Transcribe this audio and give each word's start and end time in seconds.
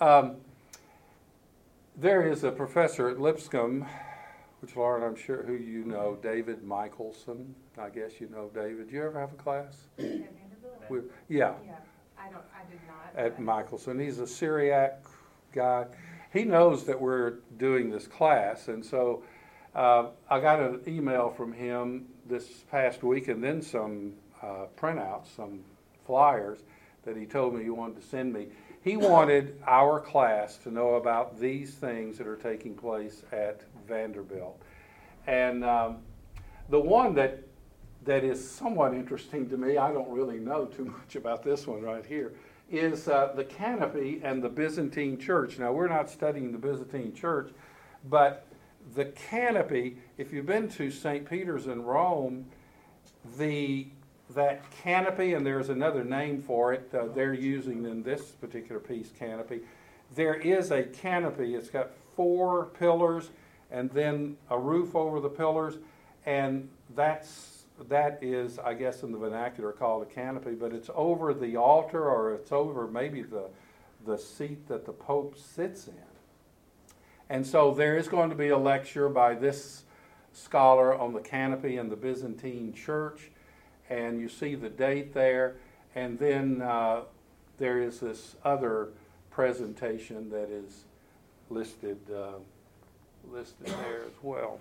Um, 0.00 0.36
there 1.96 2.26
is 2.30 2.44
a 2.44 2.50
professor 2.50 3.08
at 3.10 3.20
Lipscomb, 3.20 3.86
which 4.60 4.74
Lauren, 4.76 5.02
I'm 5.02 5.16
sure 5.16 5.42
who 5.42 5.54
you 5.54 5.84
know, 5.84 6.18
David 6.22 6.62
Michelson. 6.64 7.54
I 7.78 7.90
guess 7.90 8.20
you 8.20 8.28
know 8.30 8.50
David. 8.54 8.88
Do 8.88 8.94
you 8.94 9.04
ever 9.04 9.20
have 9.20 9.32
a 9.32 9.36
class? 9.36 9.76
Yeah, 9.98 10.08
Yeah, 11.28 11.52
I 12.18 12.30
don't, 12.30 12.42
I 12.54 12.70
did 12.70 12.80
not. 12.88 13.14
at 13.24 13.36
but- 13.36 13.42
Michelson. 13.44 13.98
He's 13.98 14.18
a 14.18 14.26
Syriac 14.26 15.04
guy. 15.52 15.86
He 16.32 16.44
knows 16.44 16.84
that 16.84 16.98
we're 17.00 17.34
doing 17.58 17.90
this 17.90 18.06
class, 18.06 18.68
and 18.68 18.84
so 18.84 19.22
uh, 19.74 20.06
I 20.30 20.40
got 20.40 20.60
an 20.60 20.80
email 20.86 21.28
from 21.28 21.52
him 21.52 22.06
this 22.26 22.64
past 22.70 23.02
week, 23.02 23.28
and 23.28 23.42
then 23.42 23.60
some 23.60 24.14
uh, 24.40 24.66
printouts, 24.78 25.34
some 25.36 25.60
flyers 26.06 26.60
that 27.04 27.16
he 27.16 27.26
told 27.26 27.54
me 27.54 27.64
he 27.64 27.70
wanted 27.70 28.00
to 28.00 28.06
send 28.06 28.32
me. 28.32 28.46
He 28.82 28.96
wanted 28.96 29.60
our 29.66 30.00
class 30.00 30.56
to 30.58 30.70
know 30.70 30.94
about 30.94 31.38
these 31.38 31.74
things 31.74 32.16
that 32.18 32.26
are 32.26 32.36
taking 32.36 32.74
place 32.74 33.22
at 33.30 33.62
Vanderbilt, 33.86 34.60
and 35.26 35.64
um, 35.64 35.98
the 36.70 36.80
one 36.80 37.14
that 37.14 37.44
that 38.04 38.24
is 38.24 38.48
somewhat 38.48 38.94
interesting 38.94 39.48
to 39.50 39.56
me. 39.56 39.76
I 39.76 39.92
don't 39.92 40.10
really 40.10 40.38
know 40.38 40.64
too 40.64 40.86
much 40.86 41.16
about 41.16 41.42
this 41.42 41.66
one 41.66 41.82
right 41.82 42.04
here. 42.04 42.32
Is 42.70 43.08
uh, 43.08 43.32
the 43.34 43.44
canopy 43.44 44.20
and 44.22 44.42
the 44.42 44.48
Byzantine 44.48 45.18
church. 45.18 45.58
Now, 45.58 45.72
we're 45.72 45.88
not 45.88 46.08
studying 46.08 46.52
the 46.52 46.58
Byzantine 46.58 47.12
church, 47.12 47.50
but 48.08 48.46
the 48.94 49.06
canopy, 49.06 49.98
if 50.18 50.32
you've 50.32 50.46
been 50.46 50.68
to 50.70 50.90
St. 50.90 51.28
Peter's 51.28 51.66
in 51.66 51.82
Rome, 51.82 52.46
the 53.36 53.88
that 54.34 54.62
canopy, 54.82 55.34
and 55.34 55.44
there's 55.44 55.68
another 55.68 56.04
name 56.04 56.42
for 56.42 56.72
it, 56.72 56.90
uh, 56.94 57.06
they're 57.14 57.34
using 57.34 57.84
in 57.84 58.02
this 58.02 58.22
particular 58.32 58.80
piece 58.80 59.10
canopy. 59.18 59.60
There 60.14 60.34
is 60.34 60.70
a 60.70 60.82
canopy, 60.82 61.54
it's 61.54 61.70
got 61.70 61.90
four 62.16 62.66
pillars 62.78 63.30
and 63.70 63.90
then 63.90 64.36
a 64.50 64.58
roof 64.58 64.96
over 64.96 65.20
the 65.20 65.28
pillars, 65.28 65.78
and 66.26 66.68
that's 66.94 67.64
that 67.88 68.18
is, 68.20 68.58
I 68.58 68.74
guess, 68.74 69.02
in 69.02 69.12
the 69.12 69.16
vernacular 69.16 69.72
called 69.72 70.02
a 70.02 70.06
canopy, 70.06 70.50
but 70.50 70.72
it's 70.72 70.90
over 70.94 71.32
the 71.32 71.56
altar 71.56 72.04
or 72.04 72.34
it's 72.34 72.52
over 72.52 72.86
maybe 72.86 73.22
the 73.22 73.48
the 74.06 74.18
seat 74.18 74.66
that 74.68 74.86
the 74.86 74.92
Pope 74.92 75.36
sits 75.38 75.86
in. 75.86 75.94
And 77.28 77.46
so 77.46 77.72
there 77.72 77.96
is 77.96 78.08
going 78.08 78.30
to 78.30 78.36
be 78.36 78.48
a 78.48 78.58
lecture 78.58 79.08
by 79.08 79.34
this 79.34 79.84
scholar 80.32 80.94
on 80.94 81.12
the 81.12 81.20
canopy 81.20 81.76
in 81.76 81.88
the 81.88 81.96
Byzantine 81.96 82.72
church, 82.72 83.30
and 83.90 84.20
you 84.20 84.28
see 84.28 84.54
the 84.54 84.70
date 84.70 85.12
there. 85.12 85.56
And 85.94 86.18
then 86.18 86.62
uh, 86.62 87.02
there 87.58 87.82
is 87.82 88.00
this 88.00 88.36
other 88.44 88.88
presentation 89.30 90.30
that 90.30 90.48
is 90.50 90.84
listed 91.50 91.98
uh, 92.10 92.38
listed 93.30 93.66
there 93.66 94.04
as 94.04 94.12
well. 94.22 94.58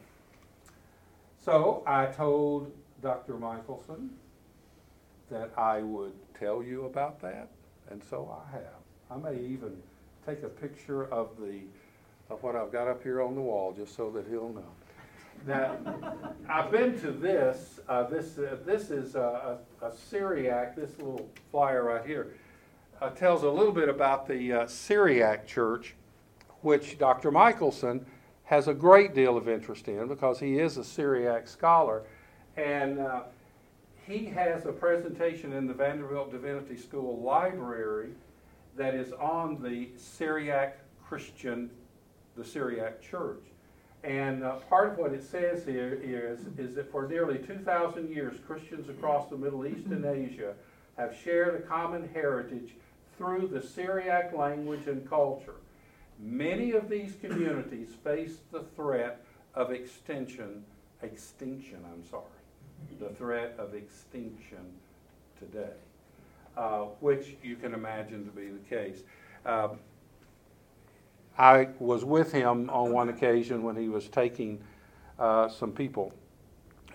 So 1.43 1.83
I 1.87 2.07
told 2.07 2.71
Dr. 3.01 3.35
Michelson 3.35 4.09
that 5.31 5.51
I 5.57 5.81
would 5.81 6.13
tell 6.37 6.61
you 6.61 6.85
about 6.85 7.21
that, 7.21 7.47
and 7.89 8.01
so 8.09 8.35
I 8.35 8.51
have. 8.51 8.79
I 9.11 9.31
may 9.31 9.39
even 9.39 9.75
take 10.25 10.43
a 10.43 10.49
picture 10.49 11.05
of 11.05 11.29
the 11.39 11.61
of 12.29 12.43
what 12.43 12.55
I've 12.55 12.71
got 12.71 12.87
up 12.87 13.01
here 13.01 13.21
on 13.21 13.33
the 13.35 13.41
wall 13.41 13.73
just 13.75 13.95
so 13.95 14.11
that 14.11 14.27
he'll 14.27 14.49
know. 14.49 14.63
Now, 15.47 15.77
I've 16.49 16.71
been 16.71 16.99
to 17.01 17.11
this. 17.11 17.79
Uh, 17.87 18.03
this 18.03 18.37
uh, 18.37 18.57
this 18.65 18.91
is 18.91 19.15
a, 19.15 19.57
a, 19.81 19.85
a 19.85 19.91
Syriac. 19.95 20.75
This 20.75 20.97
little 20.97 21.29
flyer 21.51 21.83
right 21.83 22.05
here 22.05 22.35
uh, 23.01 23.09
tells 23.11 23.43
a 23.43 23.49
little 23.49 23.71
bit 23.71 23.89
about 23.89 24.27
the 24.27 24.53
uh, 24.53 24.67
Syriac 24.67 25.47
church, 25.47 25.95
which 26.61 26.97
Dr. 26.97 27.31
Michelson 27.31 28.05
has 28.43 28.67
a 28.67 28.73
great 28.73 29.13
deal 29.13 29.37
of 29.37 29.47
interest 29.47 29.87
in 29.87 30.07
because 30.07 30.39
he 30.39 30.59
is 30.59 30.77
a 30.77 30.83
Syriac 30.83 31.47
scholar, 31.47 32.03
and 32.57 32.99
uh, 32.99 33.21
he 34.05 34.25
has 34.25 34.65
a 34.65 34.71
presentation 34.71 35.53
in 35.53 35.67
the 35.67 35.73
Vanderbilt 35.73 36.31
Divinity 36.31 36.75
School 36.75 37.21
library 37.21 38.09
that 38.75 38.93
is 38.93 39.13
on 39.13 39.61
the 39.61 39.89
Syriac 39.95 40.79
Christian, 41.05 41.69
the 42.35 42.43
Syriac 42.43 43.01
Church. 43.01 43.43
And 44.03 44.43
uh, 44.43 44.55
part 44.69 44.91
of 44.91 44.97
what 44.97 45.13
it 45.13 45.23
says 45.23 45.65
here 45.65 45.99
is, 46.01 46.39
is 46.57 46.75
that 46.75 46.89
for 46.91 47.07
nearly 47.07 47.37
2,000 47.37 48.09
years, 48.09 48.37
Christians 48.47 48.89
across 48.89 49.29
the 49.29 49.37
Middle 49.37 49.65
East 49.65 49.87
and 49.87 50.05
Asia 50.05 50.53
have 50.97 51.15
shared 51.23 51.55
a 51.55 51.67
common 51.67 52.09
heritage 52.13 52.75
through 53.17 53.47
the 53.47 53.61
Syriac 53.61 54.33
language 54.33 54.87
and 54.87 55.07
culture. 55.09 55.55
Many 56.17 56.71
of 56.71 56.89
these 56.89 57.15
communities 57.21 57.89
face 58.03 58.37
the 58.51 58.63
threat 58.75 59.25
of 59.53 59.71
extinction, 59.71 60.63
extinction, 61.01 61.79
I'm 61.91 62.05
sorry, 62.09 62.23
the 62.99 63.09
threat 63.09 63.55
of 63.57 63.73
extinction 63.73 64.65
today, 65.37 65.73
uh, 66.55 66.83
which 67.01 67.35
you 67.43 67.57
can 67.57 67.73
imagine 67.73 68.25
to 68.25 68.31
be 68.31 68.47
the 68.47 68.69
case. 68.69 68.99
Um, 69.45 69.79
I 71.39 71.69
was 71.79 72.03
with 72.03 72.33
him 72.33 72.69
on 72.69 72.91
one 72.91 73.07
occasion 73.07 73.63
when 73.63 73.77
he 73.77 73.87
was 73.87 74.09
taking 74.09 74.61
uh, 75.17 75.47
some 75.47 75.71
people 75.71 76.13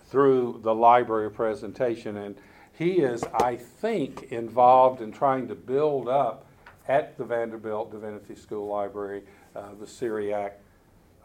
through 0.05 0.60
the 0.62 0.75
library 0.75 1.31
presentation, 1.31 2.19
and 2.19 2.37
he 2.72 3.00
is, 3.00 3.25
I 3.41 3.56
think, 3.56 4.25
involved 4.25 5.00
in 5.00 5.12
trying 5.12 5.49
to 5.49 5.54
build 5.54 6.09
up 6.09 6.47
at 6.88 7.16
the 7.16 7.25
Vanderbilt 7.25 7.91
Divinity 7.91 8.34
School 8.34 8.69
Library 8.69 9.22
uh, 9.56 9.69
the 9.81 9.87
Syriac 9.87 10.60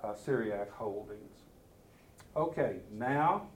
uh, 0.02 0.16
Syriac 0.16 0.72
holdings. 0.72 1.40
Okay, 2.38 2.78
now 2.94 3.48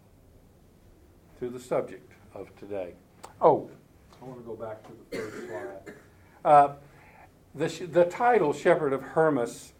to 1.39 1.49
the 1.49 1.59
subject 1.59 2.11
of 2.35 2.53
today. 2.57 2.95
Oh, 3.39 3.69
I 4.21 4.25
want 4.25 4.39
to 4.39 4.45
go 4.45 4.55
back 4.55 4.83
to 4.83 4.91
the 5.09 5.17
first 5.17 5.47
slide. 5.47 6.83
The, 7.55 7.67
the 7.67 8.05
title, 8.05 8.51
Shepherd 8.51 8.93
of 8.93 9.01
Hermas, 9.01 9.73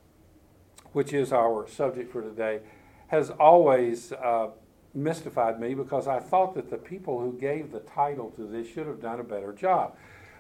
which 0.92 1.12
is 1.12 1.34
our 1.34 1.68
subject 1.68 2.12
for 2.12 2.22
today, 2.22 2.60
has 3.08 3.32
always 3.32 4.12
uh, 4.12 4.50
mystified 4.94 5.60
me 5.60 5.74
because 5.74 6.08
I 6.08 6.20
thought 6.20 6.54
that 6.54 6.70
the 6.70 6.78
people 6.78 7.20
who 7.20 7.34
gave 7.34 7.72
the 7.72 7.80
title 7.80 8.30
to 8.32 8.46
this 8.46 8.68
should 8.68 8.86
have 8.86 9.02
done 9.02 9.20
a 9.20 9.24
better 9.24 9.52
job. 9.54 9.96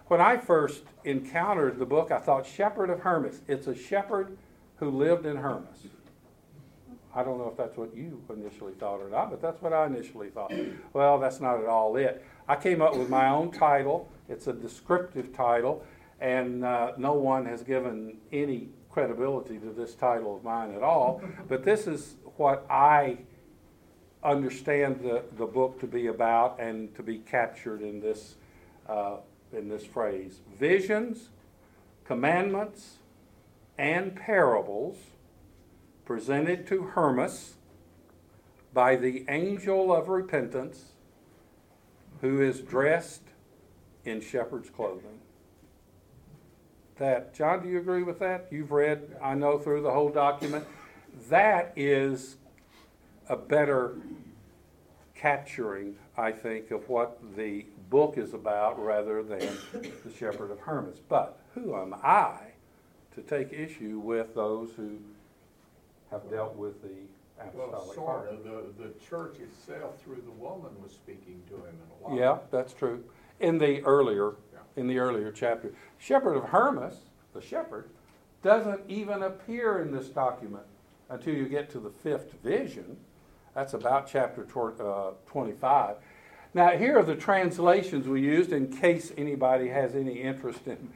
When 0.08 0.22
I 0.22 0.38
first 0.38 0.84
encountered 1.06 1.80
the 1.80 1.86
book, 1.88 2.12
I 2.12 2.20
thought 2.20 2.46
Shepherd 2.46 2.92
of 2.92 3.00
Hermas. 3.00 3.42
It's 3.48 3.66
a 3.66 3.76
shepherd 3.76 4.38
who 4.76 4.92
lived 4.92 5.26
in 5.26 5.38
Hermas. 5.38 5.88
I 7.16 7.24
don't 7.24 7.38
know 7.38 7.48
if 7.48 7.58
that's 7.58 7.78
what 7.78 7.96
you 7.96 8.22
initially 8.30 8.74
thought 8.74 9.00
or 9.00 9.10
not, 9.10 9.30
but 9.30 9.42
that's 9.42 9.62
what 9.62 9.72
I 9.72 9.86
initially 9.86 10.30
thought. 10.30 10.52
Well, 10.94 11.20
that's 11.20 11.40
not 11.40 11.60
at 11.60 11.66
all 11.66 11.96
it. 11.96 12.26
I 12.48 12.56
came 12.56 12.82
up 12.82 12.96
with 12.96 13.10
my 13.10 13.30
own 13.30 13.52
title. 13.52 14.10
It's 14.30 14.48
a 14.48 14.54
descriptive 14.54 15.34
title, 15.34 15.86
and 16.24 16.64
uh, 16.64 16.94
no 16.98 17.14
one 17.14 17.46
has 17.46 17.64
given 17.64 18.16
any 18.32 18.70
credibility 18.90 19.58
to 19.58 19.74
this 19.74 19.94
title 19.94 20.38
of 20.38 20.44
mine 20.44 20.74
at 20.74 20.82
all. 20.82 21.22
But 21.50 21.66
this 21.66 21.86
is 21.86 22.16
what 22.38 22.66
I 22.70 23.18
understand 24.24 25.02
the, 25.02 25.24
the 25.38 25.46
book 25.46 25.82
to 25.82 25.88
be 25.88 26.08
about 26.08 26.60
and 26.62 26.96
to 26.96 27.04
be 27.04 27.18
captured 27.18 27.82
in 27.82 28.00
this, 28.00 28.36
uh, 28.88 29.18
in 29.52 29.68
this 29.68 29.86
phrase 29.86 30.40
visions, 30.58 31.28
commandments, 32.06 33.00
and 33.78 34.16
parables 34.16 34.98
presented 36.06 36.66
to 36.68 36.84
Hermas 36.84 37.56
by 38.74 38.96
the 38.96 39.26
angel 39.28 39.94
of 39.94 40.08
repentance 40.08 40.94
who 42.22 42.42
is 42.42 42.62
dressed 42.62 43.24
in 44.06 44.22
shepherd's 44.22 44.70
clothing. 44.70 45.20
That, 46.98 47.34
John, 47.34 47.64
do 47.64 47.70
you 47.70 47.80
agree 47.80 48.04
with 48.04 48.20
that? 48.20 48.48
You've 48.52 48.72
read, 48.72 49.16
I 49.22 49.34
know, 49.34 49.58
through 49.58 49.82
the 49.82 49.92
whole 49.92 50.10
document. 50.10 50.66
That 51.30 51.74
is 51.76 52.38
a 53.30 53.36
better 53.36 53.96
capturing, 55.16 55.96
I 56.18 56.32
think, 56.32 56.72
of 56.72 56.88
what 56.90 57.18
the 57.36 57.66
book 57.90 58.18
is 58.18 58.34
about 58.34 58.84
rather 58.84 59.24
than 59.24 59.58
the 59.72 60.12
shepherd 60.18 60.52
of 60.52 60.60
Hermas. 60.60 61.00
But 61.08 61.40
who 61.56 61.76
am 61.76 61.96
I 62.04 62.38
to 63.16 63.22
take 63.22 63.54
issue 63.54 64.00
with 64.00 64.36
those 64.36 64.72
who 64.76 64.98
have 66.12 66.30
dealt 66.30 66.56
with 66.56 66.82
the 66.82 66.90
Well, 67.56 67.92
sort 67.94 68.30
of, 68.30 68.44
the, 68.44 68.84
the 68.84 68.90
church 69.08 69.38
itself 69.40 70.02
through 70.04 70.22
the 70.26 70.32
woman 70.32 70.72
was 70.82 70.92
speaking 70.92 71.42
to 71.50 71.56
him 71.56 71.64
in 71.74 72.06
a 72.06 72.10
lot. 72.10 72.20
Yeah, 72.20 72.38
that's 72.52 72.74
true. 72.74 73.04
In 73.40 73.58
the 73.58 73.82
earlier. 73.82 74.34
In 74.76 74.88
the 74.88 74.98
earlier 75.00 75.32
chapter, 75.32 75.72
shepherd 75.98 76.36
of 76.36 76.46
Hermas, 76.46 76.96
the 77.34 77.42
shepherd, 77.42 77.90
doesn't 78.42 78.82
even 78.88 79.24
appear 79.24 79.80
in 79.80 79.92
this 79.92 80.08
document 80.08 80.66
until 81.10 81.34
you 81.34 81.48
get 81.48 81.70
to 81.72 81.80
the 81.80 81.90
fifth 81.90 82.34
vision. 82.44 82.98
That's 83.56 83.74
about 83.74 84.08
chapter 84.08 84.46
uh, 84.80 85.12
25. 85.28 85.96
Now, 86.54 86.70
here 86.72 87.00
are 87.00 87.04
the 87.04 87.16
translations 87.16 88.08
we 88.08 88.22
used 88.22 88.52
in 88.52 88.68
case 88.68 89.12
anybody 89.18 89.70
has 89.70 89.96
any 89.96 90.22
interest 90.22 90.62
in, 90.68 90.90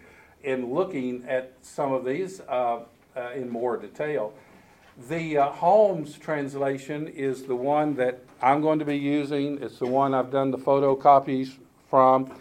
in 0.43 0.73
looking 0.73 1.23
at 1.27 1.53
some 1.61 1.93
of 1.93 2.05
these 2.05 2.41
uh, 2.41 2.81
uh, 3.15 3.31
in 3.35 3.49
more 3.49 3.77
detail. 3.77 4.33
The 5.09 5.37
uh, 5.37 5.49
Holmes 5.49 6.17
translation 6.17 7.07
is 7.07 7.43
the 7.43 7.55
one 7.55 7.95
that 7.95 8.19
I'm 8.41 8.61
going 8.61 8.79
to 8.79 8.85
be 8.85 8.97
using. 8.97 9.61
It's 9.61 9.79
the 9.79 9.87
one 9.87 10.13
I've 10.13 10.31
done 10.31 10.51
the 10.51 10.57
photocopies 10.57 11.53
from. 11.89 12.31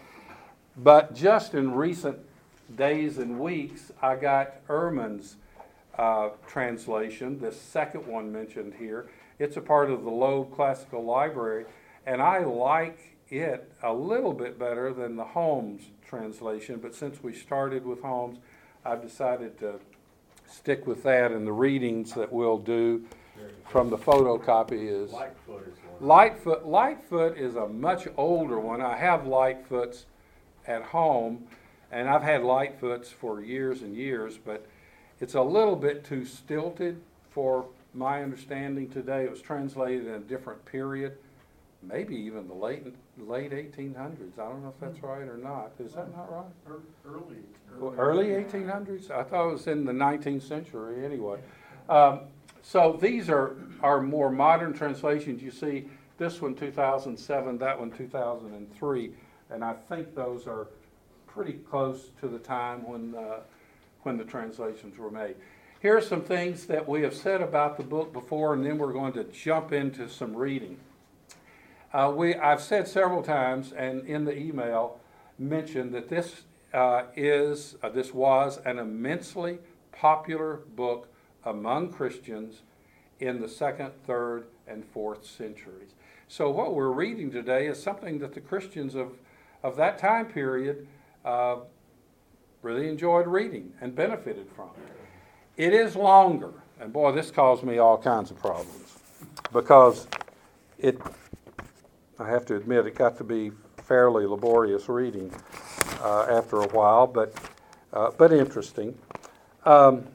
But 0.76 1.14
just 1.14 1.54
in 1.54 1.72
recent 1.74 2.18
days 2.76 3.18
and 3.18 3.40
weeks, 3.40 3.92
I 4.02 4.16
got 4.16 4.66
Ehrman's 4.68 5.36
uh, 5.96 6.30
translation, 6.46 7.40
the 7.40 7.52
second 7.52 8.06
one 8.06 8.30
mentioned 8.30 8.74
here. 8.78 9.08
It's 9.38 9.56
a 9.56 9.62
part 9.62 9.90
of 9.90 10.04
the 10.04 10.10
Loeb 10.10 10.54
Classical 10.54 11.02
Library, 11.02 11.64
and 12.04 12.20
I 12.20 12.40
like 12.40 13.16
it 13.30 13.72
a 13.82 13.92
little 13.92 14.32
bit 14.32 14.58
better 14.58 14.92
than 14.92 15.16
the 15.16 15.24
Holmes 15.24 15.82
translation. 16.06 16.78
But 16.78 16.94
since 16.94 17.22
we 17.22 17.32
started 17.32 17.86
with 17.86 18.02
Holmes, 18.02 18.38
I've 18.84 19.02
decided 19.02 19.58
to 19.60 19.80
stick 20.46 20.86
with 20.86 21.02
that, 21.04 21.32
and 21.32 21.46
the 21.46 21.52
readings 21.52 22.12
that 22.12 22.30
we'll 22.30 22.58
do 22.58 23.04
from 23.68 23.90
the 23.90 23.98
photocopy 23.98 24.88
is. 24.88 25.12
Lightfoot 25.12 25.68
is 25.68 25.78
one. 25.98 26.08
Lightfoot, 26.08 26.66
Lightfoot 26.66 27.38
is 27.38 27.56
a 27.56 27.66
much 27.66 28.06
older 28.16 28.60
one. 28.60 28.80
I 28.80 28.96
have 28.96 29.22
Lightfoots 29.22 30.04
at 30.66 30.82
home, 30.82 31.44
and 31.92 32.08
I've 32.08 32.22
had 32.22 32.42
Lightfoots 32.42 33.06
for 33.06 33.40
years 33.40 33.82
and 33.82 33.94
years, 33.94 34.38
but 34.38 34.66
it's 35.20 35.34
a 35.34 35.42
little 35.42 35.76
bit 35.76 36.04
too 36.04 36.24
stilted 36.24 37.00
for 37.30 37.66
my 37.94 38.22
understanding 38.22 38.88
today. 38.88 39.24
It 39.24 39.30
was 39.30 39.40
translated 39.40 40.06
in 40.06 40.14
a 40.14 40.18
different 40.18 40.64
period, 40.64 41.16
maybe 41.82 42.16
even 42.16 42.48
the 42.48 42.54
late, 42.54 42.84
late 43.18 43.52
eighteen 43.52 43.94
hundreds. 43.94 44.38
I 44.38 44.48
don't 44.48 44.62
know 44.62 44.68
if 44.68 44.80
that's 44.80 45.02
right 45.02 45.22
or 45.22 45.38
not. 45.38 45.72
Is 45.78 45.94
that 45.94 46.14
not 46.14 46.30
right? 46.30 46.44
Ear- 46.68 46.80
Early. 47.06 47.96
Early 47.96 48.34
eighteen 48.34 48.68
hundreds? 48.68 49.10
I 49.10 49.22
thought 49.22 49.48
it 49.48 49.52
was 49.52 49.66
in 49.66 49.84
the 49.84 49.92
nineteenth 49.92 50.42
century 50.42 51.04
anyway. 51.04 51.38
Um, 51.88 52.20
so 52.62 52.98
these 53.00 53.30
are, 53.30 53.54
are 53.82 54.00
more 54.02 54.30
modern 54.30 54.72
translations. 54.72 55.40
You 55.40 55.52
see, 55.52 55.88
this 56.18 56.42
one 56.42 56.54
two 56.54 56.72
thousand 56.72 57.16
seven, 57.16 57.58
that 57.58 57.78
one 57.78 57.90
two 57.90 58.08
thousand 58.08 58.68
and 59.50 59.64
I 59.64 59.74
think 59.88 60.14
those 60.14 60.46
are 60.46 60.68
pretty 61.26 61.54
close 61.54 62.10
to 62.20 62.28
the 62.28 62.38
time 62.38 62.86
when, 62.86 63.14
uh, 63.14 63.40
when 64.02 64.16
the 64.16 64.24
translations 64.24 64.98
were 64.98 65.10
made. 65.10 65.36
Here 65.80 65.96
are 65.96 66.02
some 66.02 66.22
things 66.22 66.66
that 66.66 66.88
we 66.88 67.02
have 67.02 67.14
said 67.14 67.42
about 67.42 67.76
the 67.76 67.82
book 67.82 68.12
before, 68.12 68.54
and 68.54 68.64
then 68.64 68.78
we're 68.78 68.92
going 68.92 69.12
to 69.12 69.24
jump 69.24 69.72
into 69.72 70.08
some 70.08 70.34
reading. 70.34 70.78
Uh, 71.92 72.12
we, 72.14 72.34
I've 72.34 72.62
said 72.62 72.88
several 72.88 73.22
times, 73.22 73.72
and 73.72 74.06
in 74.06 74.24
the 74.24 74.36
email, 74.36 74.98
mentioned 75.38 75.92
that 75.94 76.08
this 76.08 76.42
uh, 76.72 77.04
is, 77.14 77.76
uh, 77.82 77.88
this 77.88 78.12
was 78.12 78.58
an 78.64 78.78
immensely 78.78 79.58
popular 79.92 80.60
book 80.74 81.08
among 81.44 81.92
Christians 81.92 82.62
in 83.20 83.40
the 83.40 83.48
second, 83.48 83.92
third, 84.06 84.46
and 84.66 84.84
fourth 84.84 85.24
centuries. 85.24 85.90
So 86.28 86.50
what 86.50 86.74
we're 86.74 86.90
reading 86.90 87.30
today 87.30 87.66
is 87.66 87.80
something 87.80 88.18
that 88.18 88.34
the 88.34 88.40
Christians 88.40 88.94
of, 88.94 89.12
of 89.66 89.74
that 89.74 89.98
time 89.98 90.26
period 90.26 90.86
uh, 91.24 91.56
really 92.62 92.88
enjoyed 92.88 93.26
reading 93.26 93.72
and 93.80 93.96
benefited 93.96 94.46
from. 94.54 94.70
It. 95.56 95.66
It 95.66 95.74
is 95.74 95.96
longer, 95.96 96.52
and 96.78 96.92
boy, 96.92 97.10
this 97.10 97.32
caused 97.32 97.64
me 97.64 97.78
all 97.78 97.98
kinds 97.98 98.30
of 98.30 98.38
problems 98.38 98.96
because 99.52 100.06
it, 100.78 101.00
I 102.20 102.28
have 102.28 102.46
to 102.46 102.54
admit, 102.54 102.86
it 102.86 102.94
got 102.94 103.18
to 103.18 103.24
be 103.24 103.50
fairly 103.78 104.24
laborious 104.24 104.88
reading 104.88 105.32
uh, 106.00 106.26
after 106.30 106.58
a 106.60 106.68
while, 106.68 107.08
but, 107.08 107.34
uh, 107.92 108.12
but 108.16 108.32
interesting. 108.32 108.96
Um, 109.64 110.06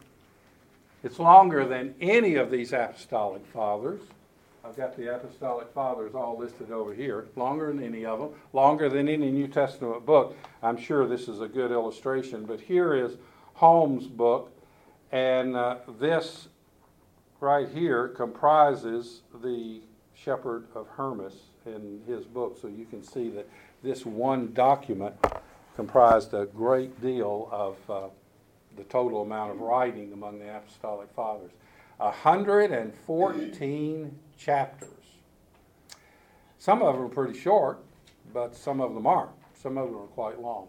it's 1.03 1.19
longer 1.19 1.65
than 1.65 1.94
any 2.00 2.36
of 2.36 2.51
these 2.51 2.71
apostolic 2.71 3.45
fathers. 3.48 4.00
I've 4.63 4.78
got 4.78 4.96
the 4.96 5.16
apostolic 5.16 5.74
fathers 5.74 6.13
all 6.13 6.38
listed 6.38 6.72
over 6.72 6.94
here, 6.94 7.25
longer 7.36 7.74
than 7.74 7.84
any 7.84 8.06
of 8.06 8.19
them, 8.19 8.30
longer 8.54 8.90
than 8.90 9.10
any 9.10 9.31
New 9.31 9.48
Testament 9.48 10.06
book. 10.06 10.38
I'm 10.62 10.78
sure 10.78 11.08
this 11.08 11.28
is 11.28 11.42
a 11.42 11.48
good 11.48 11.72
illustration, 11.72 12.46
but 12.46 12.62
here 12.62 12.94
is 12.94 13.18
Holmes' 13.56 14.06
book, 14.06 14.52
and 15.12 15.56
uh, 15.56 15.78
this 16.00 16.48
right 17.40 17.68
here 17.68 18.10
comprises 18.10 19.22
the 19.44 19.81
shepherd 20.13 20.68
of 20.75 20.88
Hermas 20.90 21.34
in 21.66 22.04
his 22.06 22.25
book. 22.25 22.60
So 22.62 22.68
you 22.68 22.86
can 22.86 23.04
see 23.04 23.30
that 23.30 23.50
this 23.81 24.06
one 24.06 24.54
document 24.54 25.16
comprised 25.75 26.36
a 26.36 26.46
great 26.46 27.02
deal 27.02 27.50
of 27.52 27.78
uh, 27.90 28.10
the 28.78 28.84
total 28.84 29.24
amount 29.24 29.50
of 29.52 29.60
writing 29.60 30.13
among 30.13 30.38
the 30.38 30.56
apostolic 30.56 31.10
fathers. 31.16 31.50
114 31.98 34.19
chapters. 34.43 34.89
Some 36.57 36.81
of 36.81 36.95
them 36.95 37.05
are 37.05 37.09
pretty 37.09 37.38
short, 37.38 37.79
but 38.33 38.55
some 38.55 38.81
of 38.81 38.93
them 38.93 39.05
aren't. 39.05 39.31
Some 39.61 39.77
of 39.77 39.88
them 39.89 39.97
are 39.97 40.07
quite 40.07 40.41
long. 40.41 40.67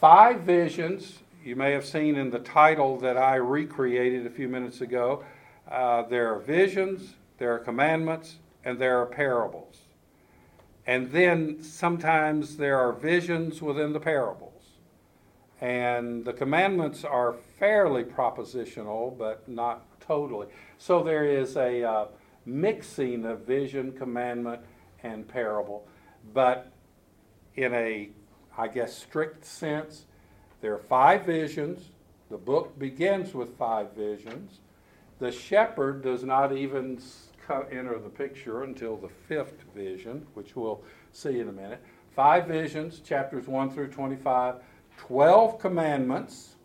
Five 0.00 0.40
visions, 0.40 1.20
you 1.44 1.56
may 1.56 1.72
have 1.72 1.84
seen 1.84 2.16
in 2.16 2.30
the 2.30 2.38
title 2.38 2.98
that 2.98 3.16
I 3.16 3.36
recreated 3.36 4.26
a 4.26 4.30
few 4.30 4.48
minutes 4.48 4.80
ago. 4.80 5.24
Uh, 5.70 6.02
there 6.02 6.32
are 6.32 6.38
visions, 6.38 7.14
there 7.38 7.54
are 7.54 7.58
commandments, 7.58 8.36
and 8.64 8.78
there 8.78 8.98
are 9.00 9.06
parables. 9.06 9.78
And 10.86 11.10
then 11.10 11.62
sometimes 11.62 12.56
there 12.56 12.78
are 12.78 12.92
visions 12.92 13.60
within 13.60 13.92
the 13.92 14.00
parables. 14.00 14.52
And 15.60 16.24
the 16.24 16.32
commandments 16.32 17.04
are 17.04 17.34
fairly 17.58 18.04
propositional, 18.04 19.16
but 19.18 19.48
not 19.48 19.84
totally. 20.00 20.46
So 20.78 21.02
there 21.02 21.26
is 21.26 21.56
a 21.56 21.82
uh, 21.82 22.06
mixing 22.48 23.24
of 23.24 23.40
vision, 23.40 23.92
commandment, 23.92 24.62
and 25.02 25.28
parable. 25.28 25.86
But 26.32 26.72
in 27.54 27.74
a, 27.74 28.10
I 28.56 28.68
guess, 28.68 28.96
strict 28.96 29.44
sense, 29.44 30.06
there 30.60 30.74
are 30.74 30.78
five 30.78 31.24
visions. 31.24 31.90
The 32.30 32.38
book 32.38 32.78
begins 32.78 33.34
with 33.34 33.56
five 33.56 33.92
visions. 33.92 34.60
The 35.18 35.32
shepherd 35.32 36.02
does 36.02 36.24
not 36.24 36.52
even 36.52 37.00
enter 37.70 37.98
the 37.98 38.08
picture 38.08 38.64
until 38.64 38.96
the 38.96 39.08
fifth 39.08 39.64
vision, 39.74 40.26
which 40.34 40.54
we'll 40.54 40.82
see 41.12 41.40
in 41.40 41.48
a 41.48 41.52
minute. 41.52 41.82
Five 42.14 42.46
visions, 42.46 43.00
chapters 43.00 43.46
1 43.46 43.70
through 43.70 43.88
25, 43.88 44.56
12 44.96 45.58
commandments, 45.58 46.56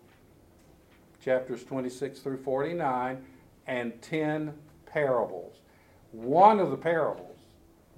chapters 1.23 1.63
26 1.63 2.19
through 2.19 2.43
49, 2.43 3.23
and 3.67 4.01
10 4.01 4.53
parables. 4.85 5.57
One 6.13 6.59
of 6.59 6.69
the 6.69 6.77
parables, 6.77 7.37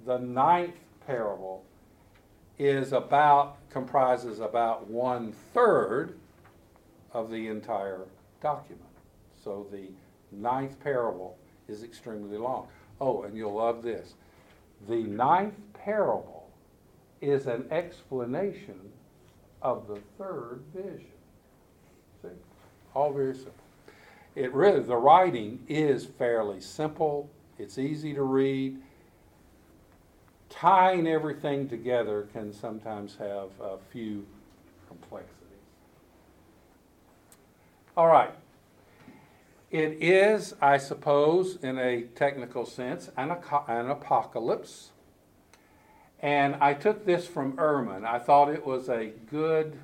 the 0.04 0.18
ninth 0.18 0.74
parable, 1.06 1.62
is 2.58 2.92
about, 2.92 3.56
comprises 3.70 4.40
about 4.40 4.88
one 4.88 5.32
third 5.52 6.16
of 7.12 7.30
the 7.30 7.48
entire 7.48 8.06
document. 8.40 8.82
So 9.44 9.66
the 9.70 9.88
ninth 10.32 10.80
parable 10.80 11.36
is 11.68 11.82
extremely 11.82 12.38
long. 12.38 12.68
Oh, 13.00 13.22
and 13.22 13.36
you'll 13.36 13.54
love 13.54 13.82
this. 13.82 14.14
The 14.88 15.02
ninth 15.02 15.54
parable 15.74 16.48
is 17.20 17.46
an 17.46 17.66
explanation 17.70 18.80
of 19.60 19.86
the 19.88 20.00
third 20.16 20.62
vision. 20.74 21.06
See? 22.22 22.28
All 22.94 23.12
very 23.12 23.34
simple. 23.34 23.52
It 24.34 24.52
really, 24.54 24.80
the 24.80 24.96
writing 24.96 25.64
is 25.68 26.06
fairly 26.06 26.60
simple, 26.60 27.30
it's 27.58 27.78
easy 27.78 28.14
to 28.14 28.22
read. 28.22 28.78
Tying 30.48 31.06
everything 31.06 31.68
together 31.68 32.28
can 32.32 32.52
sometimes 32.52 33.16
have 33.16 33.48
a 33.60 33.78
few 33.90 34.26
complexities. 34.88 35.32
All 37.96 38.06
right. 38.06 38.34
It 39.70 39.98
is, 40.00 40.54
I 40.60 40.78
suppose, 40.78 41.56
in 41.56 41.78
a 41.78 42.02
technical 42.14 42.64
sense, 42.64 43.10
an, 43.16 43.36
an 43.68 43.90
apocalypse. 43.90 44.90
And 46.20 46.54
I 46.56 46.72
took 46.74 47.04
this 47.04 47.26
from 47.26 47.54
Ehrman. 47.54 48.04
I 48.04 48.18
thought 48.18 48.48
it 48.48 48.64
was 48.64 48.88
a 48.88 49.12
good, 49.30 49.78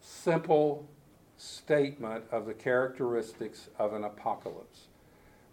simple 0.00 0.86
statement 1.36 2.24
of 2.32 2.46
the 2.46 2.54
characteristics 2.54 3.68
of 3.78 3.92
an 3.92 4.04
apocalypse, 4.04 4.88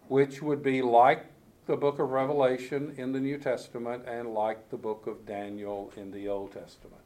which 0.08 0.42
would 0.42 0.62
be 0.62 0.82
like 0.82 1.26
the 1.66 1.76
book 1.76 1.98
of 1.98 2.10
Revelation 2.10 2.94
in 2.96 3.12
the 3.12 3.20
New 3.20 3.38
Testament 3.38 4.04
and 4.06 4.32
like 4.32 4.70
the 4.70 4.76
book 4.76 5.06
of 5.06 5.26
Daniel 5.26 5.92
in 5.96 6.12
the 6.12 6.28
Old 6.28 6.52
Testament. 6.52 7.02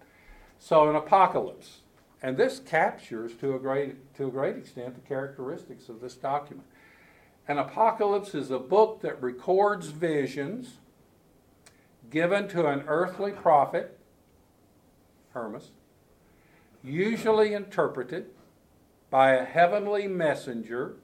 So, 0.58 0.88
an 0.88 0.96
apocalypse. 0.96 1.80
And 2.22 2.36
this 2.36 2.58
captures 2.58 3.32
to 3.36 3.54
a 3.54 3.58
great, 3.58 4.14
to 4.16 4.28
a 4.28 4.30
great 4.30 4.56
extent 4.56 4.94
the 4.94 5.08
characteristics 5.08 5.88
of 5.88 6.00
this 6.00 6.14
document. 6.14 6.66
An 7.48 7.58
apocalypse 7.58 8.34
is 8.34 8.50
a 8.50 8.58
book 8.58 9.00
that 9.00 9.20
records 9.22 9.88
visions 9.88 10.76
given 12.10 12.48
to 12.48 12.66
an 12.66 12.84
earthly 12.86 13.32
prophet, 13.32 13.98
Hermas, 15.32 15.70
usually 16.82 17.54
interpreted 17.54 18.26
by 19.10 19.32
a 19.32 19.44
heavenly 19.44 20.06
messenger. 20.06 20.96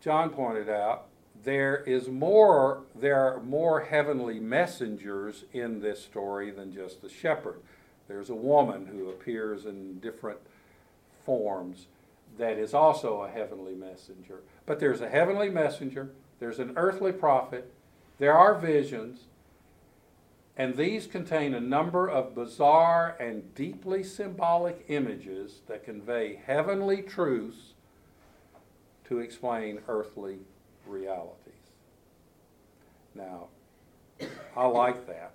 John 0.00 0.30
pointed 0.30 0.68
out 0.68 1.06
there 1.42 1.76
is 1.76 2.08
more 2.08 2.82
there 2.94 3.16
are 3.16 3.40
more 3.40 3.80
heavenly 3.80 4.40
messengers 4.40 5.44
in 5.52 5.80
this 5.80 6.02
story 6.02 6.50
than 6.50 6.72
just 6.72 7.02
the 7.02 7.08
shepherd. 7.08 7.60
There's 8.08 8.30
a 8.30 8.34
woman 8.34 8.86
who 8.86 9.10
appears 9.10 9.66
in 9.66 10.00
different 10.00 10.40
forms 11.24 11.86
that 12.38 12.58
is 12.58 12.74
also 12.74 13.22
a 13.22 13.30
heavenly 13.30 13.74
messenger. 13.74 14.40
But 14.66 14.80
there's 14.80 15.00
a 15.00 15.08
heavenly 15.08 15.50
messenger, 15.50 16.10
there's 16.38 16.58
an 16.58 16.72
earthly 16.76 17.12
prophet, 17.12 17.72
there 18.18 18.36
are 18.36 18.54
visions, 18.54 19.24
and 20.56 20.76
these 20.76 21.06
contain 21.06 21.54
a 21.54 21.60
number 21.60 22.08
of 22.08 22.34
bizarre 22.34 23.16
and 23.20 23.54
deeply 23.54 24.02
symbolic 24.02 24.84
images 24.88 25.60
that 25.68 25.84
convey 25.84 26.40
heavenly 26.44 27.02
truths 27.02 27.74
to 29.10 29.18
explain 29.18 29.80
earthly 29.88 30.38
realities. 30.86 31.34
Now, 33.12 33.48
I 34.56 34.66
like 34.66 35.08
that. 35.08 35.32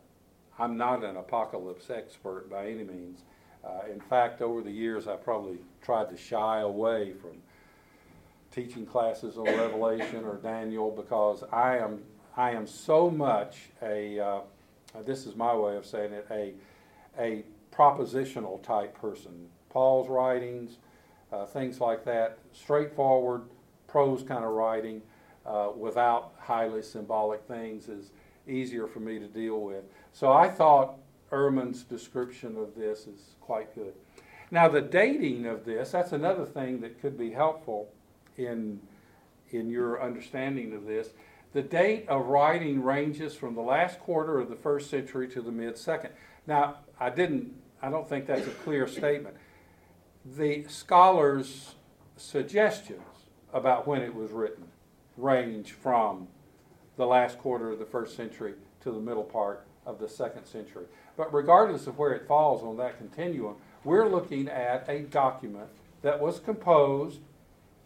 I'm 0.57 0.77
not 0.77 1.03
an 1.03 1.17
apocalypse 1.17 1.89
expert 1.89 2.49
by 2.49 2.67
any 2.67 2.85
means. 2.85 3.19
Uh, 3.65 3.81
in 3.91 3.99
fact, 3.99 4.41
over 4.41 4.61
the 4.61 4.71
years, 4.71 5.09
I 5.09 5.17
probably 5.17 5.57
tried 5.81 6.09
to 6.09 6.15
shy 6.15 6.61
away 6.61 7.11
from 7.21 7.31
teaching 8.49 8.85
classes 8.85 9.37
on 9.37 9.45
Revelation 9.45 10.23
or 10.23 10.37
Daniel 10.37 10.89
because 10.89 11.43
I 11.51 11.77
am 11.77 12.01
I 12.37 12.51
am 12.51 12.67
so 12.67 13.09
much 13.09 13.71
a 13.81 14.19
uh, 14.19 14.39
this 15.05 15.25
is 15.25 15.35
my 15.35 15.53
way 15.53 15.75
of 15.75 15.85
saying 15.85 16.13
it 16.13 16.25
a 16.31 16.53
a 17.19 17.43
propositional 17.73 18.63
type 18.63 18.97
person. 18.97 19.49
Paul's 19.69 20.07
writings, 20.07 20.77
uh, 21.33 21.45
things 21.45 21.81
like 21.81 22.05
that, 22.05 22.37
straightforward 22.53 23.41
prose 23.87 24.23
kind 24.23 24.43
of 24.43 24.51
writing 24.51 25.01
uh, 25.45 25.69
without 25.75 26.33
highly 26.39 26.81
symbolic 26.81 27.43
things 27.43 27.87
is 27.87 28.11
easier 28.47 28.87
for 28.87 28.99
me 28.99 29.19
to 29.19 29.27
deal 29.27 29.61
with. 29.61 29.83
So 30.13 30.31
I 30.31 30.49
thought 30.49 30.97
Ehrman's 31.31 31.83
description 31.83 32.57
of 32.57 32.75
this 32.75 33.07
is 33.07 33.35
quite 33.41 33.73
good. 33.75 33.93
Now, 34.51 34.67
the 34.67 34.81
dating 34.81 35.45
of 35.47 35.65
this, 35.65 35.91
that's 35.91 36.11
another 36.11 36.45
thing 36.45 36.81
that 36.81 37.01
could 37.01 37.17
be 37.17 37.31
helpful 37.31 37.89
in, 38.37 38.79
in 39.49 39.69
your 39.69 40.01
understanding 40.01 40.73
of 40.73 40.85
this. 40.85 41.09
The 41.53 41.61
date 41.61 42.07
of 42.09 42.27
writing 42.27 42.83
ranges 42.83 43.33
from 43.33 43.55
the 43.55 43.61
last 43.61 43.99
quarter 43.99 44.39
of 44.39 44.49
the 44.49 44.55
first 44.55 44.89
century 44.89 45.27
to 45.29 45.41
the 45.41 45.51
mid 45.51 45.77
second. 45.77 46.11
Now, 46.45 46.77
I 46.99 47.09
didn't, 47.09 47.53
I 47.81 47.89
don't 47.89 48.07
think 48.07 48.27
that's 48.27 48.47
a 48.47 48.51
clear 48.51 48.87
statement. 48.87 49.35
The 50.25 50.65
scholars' 50.67 51.75
suggestions 52.17 53.01
about 53.53 53.87
when 53.87 54.01
it 54.01 54.13
was 54.13 54.31
written 54.31 54.65
range 55.17 55.71
from 55.71 56.27
the 56.97 57.05
last 57.05 57.37
quarter 57.39 57.71
of 57.71 57.79
the 57.79 57.85
first 57.85 58.15
century 58.15 58.53
to 58.81 58.91
the 58.91 58.99
middle 58.99 59.23
part 59.23 59.65
of 59.85 59.99
the 59.99 60.09
second 60.09 60.45
century. 60.45 60.85
But 61.17 61.33
regardless 61.33 61.87
of 61.87 61.97
where 61.97 62.13
it 62.13 62.27
falls 62.27 62.63
on 62.63 62.77
that 62.77 62.97
continuum, 62.97 63.55
we're 63.83 64.07
looking 64.09 64.47
at 64.47 64.85
a 64.89 65.01
document 65.01 65.67
that 66.01 66.19
was 66.19 66.39
composed 66.39 67.19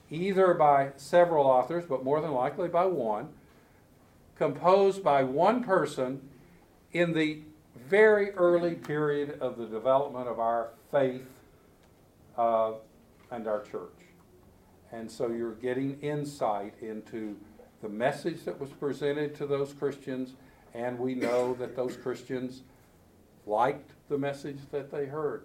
either 0.09 0.53
by 0.53 0.91
several 0.95 1.45
authors, 1.45 1.85
but 1.87 2.03
more 2.03 2.21
than 2.21 2.31
likely 2.31 2.67
by 2.67 2.85
one, 2.85 3.29
composed 4.35 5.03
by 5.03 5.23
one 5.23 5.63
person 5.63 6.21
in 6.93 7.13
the 7.13 7.41
very 7.87 8.31
early 8.31 8.75
period 8.75 9.37
of 9.39 9.57
the 9.57 9.65
development 9.65 10.27
of 10.27 10.39
our 10.39 10.69
faith 10.91 11.27
uh, 12.37 12.71
and 13.31 13.47
our 13.47 13.61
church. 13.61 14.08
And 14.91 15.09
so 15.09 15.27
you're 15.27 15.53
getting 15.53 15.99
insight 16.01 16.73
into 16.81 17.35
the 17.81 17.89
message 17.89 18.43
that 18.45 18.59
was 18.59 18.69
presented 18.71 19.35
to 19.35 19.45
those 19.45 19.73
Christians, 19.73 20.33
and 20.73 20.99
we 20.99 21.15
know 21.15 21.53
that 21.55 21.75
those 21.75 21.95
Christians 21.95 22.63
liked 23.45 23.91
the 24.09 24.17
message 24.17 24.59
that 24.71 24.91
they 24.91 25.05
heard. 25.05 25.43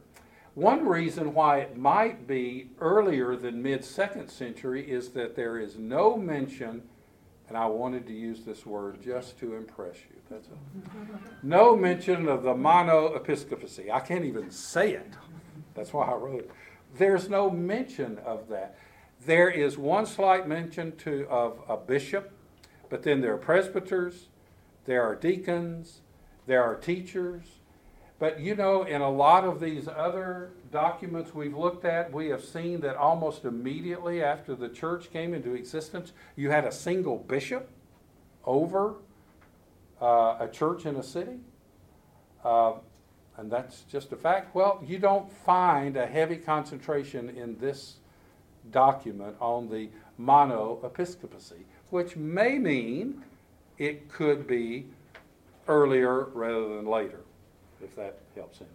One 0.55 0.87
reason 0.87 1.35
why 1.35 1.59
it 1.59 1.77
might 1.77 2.27
be 2.27 2.71
earlier 2.81 3.35
than 3.35 3.63
mid 3.63 3.85
second 3.85 4.29
century 4.29 4.89
is 4.89 5.11
that 5.11 5.35
there 5.35 5.59
is 5.59 5.77
no 5.77 6.17
mention, 6.17 6.83
and 7.49 7.57
I 7.57 7.67
wanted 7.67 8.07
to 8.07 8.13
use 8.13 8.45
this 8.45 8.65
word 8.65 9.03
just 9.03 9.39
to 9.41 9.55
impress 9.55 9.97
you. 9.97 10.17
That's 10.31 10.49
a, 10.49 11.47
no 11.47 11.77
mention 11.77 12.29
of 12.29 12.45
the 12.45 12.55
mono 12.55 13.15
episcopacy. 13.15 13.91
I 13.91 14.01
can't 14.01 14.25
even 14.25 14.51
say 14.51 14.93
it. 14.93 15.13
That's 15.75 15.93
why 15.93 16.07
I 16.07 16.15
wrote 16.15 16.41
it. 16.41 16.51
There's 16.97 17.29
no 17.29 17.51
mention 17.51 18.19
of 18.25 18.49
that. 18.49 18.79
There 19.27 19.49
is 19.49 19.79
one 19.79 20.07
slight 20.07 20.47
mention 20.47 20.97
to, 20.99 21.27
of 21.29 21.59
a 21.69 21.77
bishop, 21.77 22.33
but 22.91 23.03
then 23.03 23.21
there 23.21 23.35
are 23.35 23.39
presbyters, 23.39 24.29
there 24.85 25.03
are 25.03 25.15
deacons, 25.15 26.01
there 26.47 26.63
are 26.63 26.75
teachers. 26.75 27.45
But 28.19 28.41
you 28.41 28.55
know, 28.55 28.83
in 28.83 29.01
a 29.01 29.11
lot 29.11 29.45
of 29.45 29.61
these 29.61 29.89
other 29.89 30.53
documents 30.71 31.35
we've 31.35 31.57
looked 31.57 31.85
at, 31.85 32.13
we 32.13 32.29
have 32.29 32.45
seen 32.45 32.81
that 32.81 32.97
almost 32.97 33.45
immediately 33.45 34.23
after 34.23 34.55
the 34.55 34.69
church 34.69 35.11
came 35.11 35.35
into 35.35 35.55
existence, 35.55 36.13
you 36.37 36.51
had 36.51 36.65
a 36.65 36.73
single 36.73 37.17
bishop 37.17 37.71
over 38.45 38.97
uh, 40.01 40.37
a 40.41 40.49
church 40.53 40.87
in 40.87 40.97
a 40.97 41.03
city. 41.03 41.39
Uh, 42.45 42.75
and 43.37 43.51
that's 43.51 43.83
just 43.83 44.13
a 44.13 44.17
fact. 44.17 44.55
Well, 44.55 44.83
you 44.87 44.99
don't 44.99 45.31
find 45.31 45.97
a 45.97 46.07
heavy 46.07 46.37
concentration 46.37 47.31
in 47.31 47.59
this 47.59 47.97
document 48.71 49.37
on 49.41 49.69
the 49.71 49.89
mono 50.19 50.79
episcopacy, 50.85 51.67
which 51.91 52.17
may 52.17 52.59
mean 52.59 53.23
it 53.79 54.09
could 54.09 54.47
be 54.47 54.87
earlier 55.69 56.25
rather 56.27 56.77
than 56.77 56.87
later, 56.87 57.21
if 57.83 57.95
that 57.97 58.19
helps 58.35 58.61
any. 58.61 58.71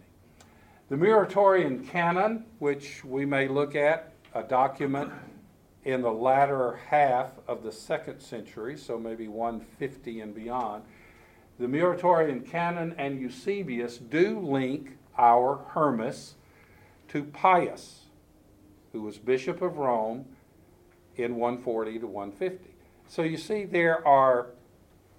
The 0.88 0.96
Muratorian 0.96 1.88
Canon, 1.88 2.44
which 2.58 3.04
we 3.04 3.24
may 3.24 3.46
look 3.46 3.76
at, 3.76 4.12
a 4.34 4.42
document 4.42 5.12
in 5.84 6.02
the 6.02 6.12
latter 6.12 6.78
half 6.88 7.30
of 7.48 7.62
the 7.62 7.72
second 7.72 8.20
century, 8.20 8.76
so 8.76 8.98
maybe 8.98 9.28
150 9.28 10.20
and 10.20 10.34
beyond. 10.34 10.82
The 11.58 11.66
Muratorian 11.66 12.48
Canon 12.48 12.94
and 12.98 13.20
Eusebius 13.20 13.98
do 13.98 14.40
link 14.40 14.96
our 15.16 15.60
Hermas 15.68 16.34
to 17.08 17.24
Pius, 17.24 17.99
who 18.92 19.02
was 19.02 19.18
Bishop 19.18 19.62
of 19.62 19.76
Rome 19.76 20.24
in 21.16 21.36
140 21.36 21.98
to 22.00 22.06
150. 22.06 22.74
So 23.08 23.22
you 23.22 23.36
see, 23.36 23.64
there 23.64 24.06
are 24.06 24.50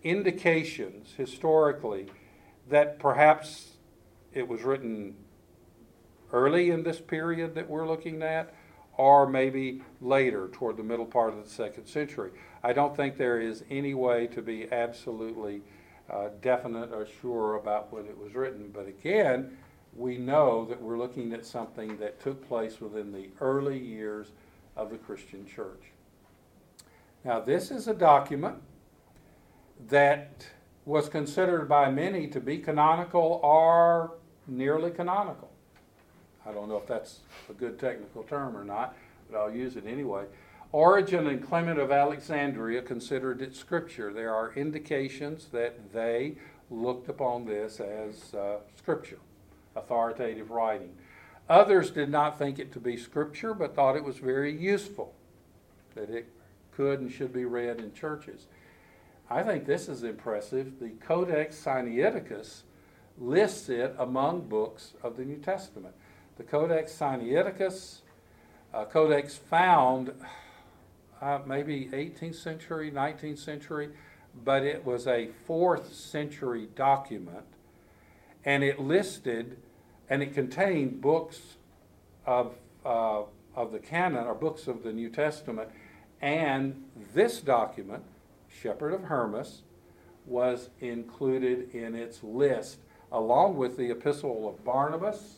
indications 0.04 1.14
historically 1.18 2.08
that 2.70 3.00
perhaps 3.00 3.72
it 4.34 4.48
was 4.48 4.62
written 4.64 5.16
early 6.32 6.70
in 6.70 6.84
this 6.84 7.00
period 7.00 7.56
that 7.56 7.70
we're 7.70 7.88
looking 7.88 8.24
at, 8.24 8.54
or 8.98 9.28
maybe 9.28 9.82
later 10.00 10.48
toward 10.50 10.78
the 10.78 10.84
middle 10.84 11.06
part 11.06 11.34
of 11.34 11.44
the 11.44 11.50
second 11.50 11.86
century. 11.86 12.32
I 12.64 12.74
don't 12.74 12.96
think 12.96 13.18
there 13.18 13.42
is 13.42 13.64
any 13.70 13.94
way 13.94 14.28
to 14.28 14.42
be 14.42 14.72
absolutely 14.72 15.62
uh, 16.10 16.30
definite 16.42 16.92
or 16.92 17.08
sure 17.22 17.56
about 17.56 17.92
when 17.92 18.06
it 18.06 18.18
was 18.18 18.34
written, 18.34 18.70
but 18.74 18.88
again, 18.88 19.58
we 19.96 20.18
know 20.18 20.66
that 20.66 20.82
we're 20.82 20.98
looking 20.98 21.34
at 21.34 21.46
something 21.46 21.98
that 21.98 22.22
took 22.22 22.48
place 22.48 22.80
within 22.80 23.12
the 23.12 23.30
early 23.40 23.78
years 23.78 24.28
of 24.76 24.90
the 24.90 24.98
Christian 24.98 25.46
church. 25.46 25.92
Now, 27.24 27.40
this 27.40 27.72
is 27.72 27.88
a 27.88 27.94
document 27.94 28.56
that 29.90 30.48
was 30.86 31.10
considered 31.10 31.68
by 31.68 31.92
many 31.92 32.28
to 32.28 32.40
be 32.40 32.58
canonical 32.58 33.40
or 33.44 34.14
nearly 34.48 34.92
canonical. 34.92 35.50
I 36.46 36.52
don't 36.52 36.68
know 36.68 36.78
if 36.78 36.88
that's 36.88 37.20
a 37.50 37.54
good 37.54 37.80
technical 37.80 38.24
term 38.24 38.58
or 38.58 38.64
not, 38.64 38.96
but 39.30 39.38
I'll 39.38 39.54
use 39.54 39.76
it 39.76 39.86
anyway. 39.86 40.26
Origen 40.72 41.28
and 41.28 41.46
Clement 41.46 41.80
of 41.80 41.92
Alexandria 41.92 42.82
considered 42.82 43.42
it 43.42 43.56
scripture. 43.56 44.14
There 44.14 44.34
are 44.34 44.54
indications 44.54 45.48
that 45.52 45.92
they 45.94 46.38
looked 46.70 47.10
upon 47.10 47.46
this 47.46 47.80
as 47.80 48.34
uh, 48.34 48.58
scripture, 48.78 49.20
authoritative 49.76 50.52
writing. 50.52 50.94
Others 51.50 51.92
did 51.92 52.10
not 52.10 52.38
think 52.38 52.60
it 52.60 52.72
to 52.74 52.80
be 52.80 52.98
scripture, 52.98 53.54
but 53.54 53.76
thought 53.76 53.96
it 53.96 54.04
was 54.04 54.18
very 54.18 54.56
useful, 54.56 55.14
that 55.96 56.10
it 56.10 56.30
could 56.72 57.00
and 57.00 57.12
should 57.12 57.34
be 57.34 57.46
read 57.46 57.80
in 57.80 57.94
churches. 57.94 58.48
I 59.30 59.44
think 59.44 59.66
this 59.66 59.88
is 59.88 60.04
impressive. 60.04 60.80
The 60.80 60.90
Codex 60.90 61.62
Sinaiticus 61.64 62.62
lists 63.18 63.70
it 63.70 63.96
among 63.98 64.48
books 64.48 64.94
of 65.04 65.18
the 65.18 65.24
New 65.24 65.38
Testament. 65.38 65.96
The 66.38 66.44
Codex 66.44 66.92
Sinaiticus, 66.92 68.00
uh, 68.74 68.86
codex 68.86 69.36
found 69.36 70.14
uh, 71.22 71.40
maybe 71.46 71.90
18th 71.94 72.36
century, 72.36 72.92
19th 72.92 73.38
century, 73.38 73.90
but 74.44 74.64
it 74.64 74.86
was 74.86 75.08
a 75.08 75.30
fourth 75.46 75.94
century 75.94 76.68
document, 76.76 77.46
and 78.46 78.64
it 78.64 78.80
listed 78.80 79.58
and 80.10 80.22
it 80.22 80.34
contained 80.34 81.02
books 81.02 81.58
of, 82.26 82.56
uh, 82.86 83.22
of 83.56 83.72
the 83.72 83.80
canon, 83.80 84.26
or 84.26 84.36
books 84.36 84.68
of 84.68 84.84
the 84.84 84.92
New 84.92 85.10
Testament, 85.10 85.70
and 86.22 86.84
this 87.14 87.40
document, 87.42 88.04
Shepherd 88.50 88.94
of 88.94 89.04
Hermas, 89.04 89.62
was 90.26 90.70
included 90.82 91.74
in 91.74 91.96
its 91.96 92.24
list, 92.24 92.80
along 93.12 93.56
with 93.56 93.78
the 93.78 93.90
Epistle 93.90 94.50
of 94.50 94.64
Barnabas, 94.64 95.38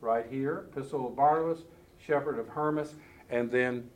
right 0.00 0.26
here, 0.30 0.66
Epistle 0.70 1.08
of 1.08 1.16
Barnabas, 1.16 1.64
Shepherd 1.98 2.38
of 2.38 2.48
Hermas, 2.48 2.94
and 3.30 3.50
then 3.50 3.88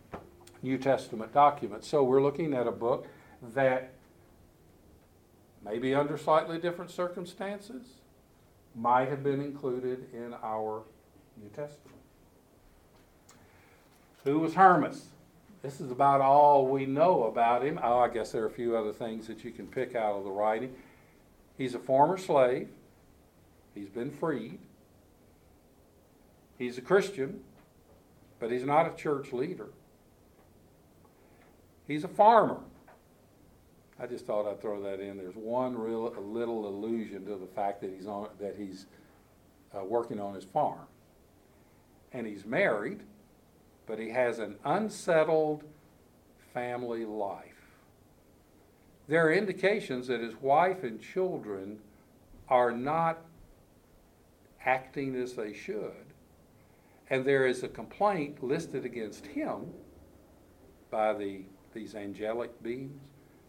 New 0.62 0.78
Testament 0.78 1.33
documents. 1.33 1.87
So 1.87 2.02
we're 2.02 2.23
looking 2.23 2.54
at 2.54 2.66
a 2.66 2.73
book 2.73 3.07
that 3.54 3.92
maybe 5.64 5.95
under 5.95 6.16
slightly 6.16 6.59
different 6.59 6.90
circumstances 6.90 7.85
might 8.78 9.08
have 9.08 9.25
been 9.25 9.40
included 9.40 10.06
in 10.12 10.35
our 10.42 10.82
New 11.37 11.49
Testament. 11.49 11.97
Who 14.25 14.38
was 14.38 14.54
Hermas? 14.54 15.06
This 15.62 15.80
is 15.80 15.90
about 15.90 16.20
all 16.20 16.68
we 16.68 16.87
know 16.87 17.25
about 17.25 17.64
him. 17.64 17.80
Oh, 17.82 17.99
I 17.99 18.08
guess 18.08 18.30
there 18.30 18.44
are 18.44 18.47
a 18.47 18.50
few 18.50 18.76
other 18.76 18.92
things 18.92 19.26
that 19.26 19.42
you 19.42 19.50
can 19.50 19.66
pick 19.66 19.97
out 19.97 20.14
of 20.14 20.25
the 20.25 20.30
writing. 20.30 20.75
He's 21.56 21.75
a 21.75 21.78
former 21.80 22.16
slave. 22.16 22.68
He's 23.75 23.88
been 23.88 24.11
freed. 24.11 24.61
He's 26.58 26.78
a 26.78 26.80
Christian, 26.80 27.40
but 28.38 28.50
he's 28.50 28.64
not 28.64 28.87
a 28.87 28.97
church 28.97 29.32
leader. 29.32 29.68
He's 31.87 32.04
a 32.04 32.08
farmer. 32.08 32.58
I 34.00 34.07
just 34.07 34.26
thought 34.26 34.49
I'd 34.49 34.61
throw 34.61 34.81
that 34.83 35.00
in. 35.00 35.17
There's 35.17 35.35
one 35.35 35.76
real 35.76 36.12
little 36.12 36.69
allusion 36.69 37.26
to 37.26 37.37
the 37.37 37.47
fact 37.47 37.81
that 37.81 37.90
he's 37.90 38.07
on 38.07 38.28
that 38.40 38.55
he's 38.57 38.87
uh, 39.76 39.85
working 39.85 40.21
on 40.21 40.35
his 40.35 40.45
farm, 40.45 40.87
and 42.12 42.26
he's 42.26 42.45
married, 42.45 43.00
but 43.87 43.99
he 43.99 44.11
has 44.11 44.38
an 44.38 44.57
unsettled 44.64 45.64
family 46.55 47.05
life. 47.05 47.45
There 49.09 49.26
are 49.26 49.33
indications 49.33 50.07
that 50.09 50.21
his 50.21 50.37
wife 50.37 50.85
and 50.85 51.00
children 51.00 51.78
are 52.49 52.71
not 52.71 53.19
acting 54.64 55.17
as 55.17 55.35
they 55.35 55.52
should, 55.52 56.14
and 57.11 57.25
there 57.25 57.47
is 57.47 57.64
a 57.64 57.69
complaint 57.69 58.45
listed 58.45 58.85
against 58.85 59.26
him 59.26 59.73
by 60.90 61.14
the 61.14 61.43
these 61.75 61.95
angelic 61.95 62.62
beings 62.62 62.99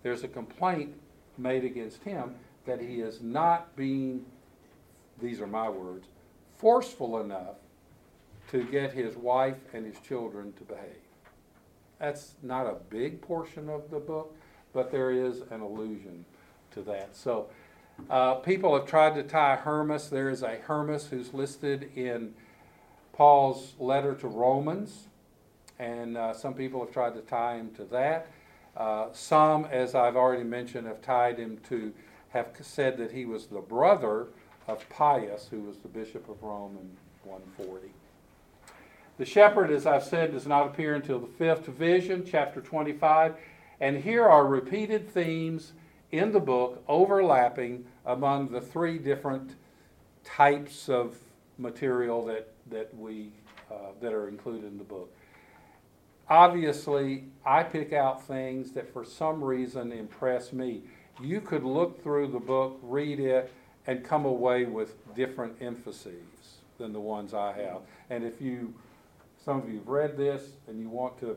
there's 0.03 0.23
a 0.23 0.27
complaint 0.27 0.93
made 1.37 1.63
against 1.63 2.03
him 2.03 2.35
that 2.65 2.79
he 2.81 3.01
is 3.01 3.21
not 3.21 3.75
being, 3.75 4.25
these 5.21 5.41
are 5.41 5.47
my 5.47 5.69
words, 5.69 6.07
forceful 6.57 7.19
enough 7.21 7.55
to 8.51 8.63
get 8.65 8.93
his 8.93 9.15
wife 9.15 9.57
and 9.73 9.85
his 9.85 9.99
children 9.99 10.53
to 10.53 10.63
behave. 10.63 11.03
That's 11.99 12.33
not 12.41 12.65
a 12.65 12.75
big 12.89 13.21
portion 13.21 13.69
of 13.69 13.89
the 13.91 13.99
book, 13.99 14.35
but 14.73 14.91
there 14.91 15.11
is 15.11 15.41
an 15.51 15.61
allusion 15.61 16.25
to 16.71 16.81
that. 16.83 17.15
So 17.15 17.47
uh, 18.09 18.35
people 18.35 18.77
have 18.77 18.87
tried 18.87 19.15
to 19.15 19.23
tie 19.23 19.55
Hermas. 19.55 20.09
There 20.09 20.29
is 20.29 20.41
a 20.41 20.55
Hermas 20.55 21.07
who's 21.07 21.33
listed 21.33 21.91
in 21.95 22.33
Paul's 23.13 23.73
letter 23.79 24.15
to 24.15 24.27
Romans, 24.27 25.07
and 25.77 26.17
uh, 26.17 26.33
some 26.33 26.53
people 26.53 26.79
have 26.79 26.93
tried 26.93 27.15
to 27.15 27.21
tie 27.21 27.57
him 27.57 27.71
to 27.75 27.83
that. 27.85 28.27
Uh, 28.75 29.07
some, 29.11 29.65
as 29.65 29.95
I've 29.95 30.15
already 30.15 30.43
mentioned, 30.43 30.87
have 30.87 31.01
tied 31.01 31.37
him 31.37 31.59
to, 31.69 31.93
have 32.29 32.47
said 32.61 32.97
that 32.97 33.11
he 33.11 33.25
was 33.25 33.47
the 33.47 33.59
brother 33.59 34.27
of 34.67 34.87
Pius, 34.89 35.47
who 35.49 35.61
was 35.61 35.77
the 35.77 35.87
Bishop 35.87 36.29
of 36.29 36.41
Rome 36.43 36.77
in 36.79 37.29
140. 37.29 37.89
The 39.17 39.25
shepherd, 39.25 39.71
as 39.71 39.85
I've 39.85 40.03
said, 40.03 40.31
does 40.31 40.47
not 40.47 40.67
appear 40.67 40.95
until 40.95 41.19
the 41.19 41.27
fifth 41.27 41.65
vision, 41.65 42.25
chapter 42.25 42.61
25, 42.61 43.35
and 43.81 43.97
here 43.97 44.25
are 44.25 44.45
repeated 44.45 45.09
themes 45.09 45.73
in 46.11 46.31
the 46.31 46.39
book 46.39 46.83
overlapping 46.87 47.85
among 48.05 48.49
the 48.49 48.61
three 48.61 48.97
different 48.97 49.55
types 50.23 50.87
of 50.87 51.17
material 51.57 52.25
that, 52.25 52.47
that, 52.69 52.95
we, 52.95 53.31
uh, 53.71 53.91
that 54.01 54.13
are 54.13 54.27
included 54.27 54.65
in 54.65 54.77
the 54.77 54.83
book 54.83 55.13
obviously, 56.29 57.25
I 57.45 57.63
pick 57.63 57.93
out 57.93 58.25
things 58.25 58.71
that 58.71 58.91
for 58.91 59.03
some 59.03 59.43
reason 59.43 59.91
impress 59.91 60.53
me. 60.53 60.83
You 61.21 61.41
could 61.41 61.63
look 61.63 62.01
through 62.01 62.27
the 62.27 62.39
book, 62.39 62.79
read 62.81 63.19
it, 63.19 63.51
and 63.87 64.03
come 64.03 64.25
away 64.25 64.65
with 64.65 64.95
different 65.15 65.55
emphases 65.61 66.13
than 66.77 66.93
the 66.93 66.99
ones 66.99 67.33
I 67.33 67.53
have. 67.53 67.81
And 68.09 68.23
if 68.23 68.39
you, 68.41 68.73
some 69.43 69.57
of 69.57 69.69
you 69.69 69.79
have 69.79 69.87
read 69.87 70.17
this 70.17 70.51
and 70.67 70.79
you 70.79 70.89
want 70.89 71.19
to, 71.19 71.35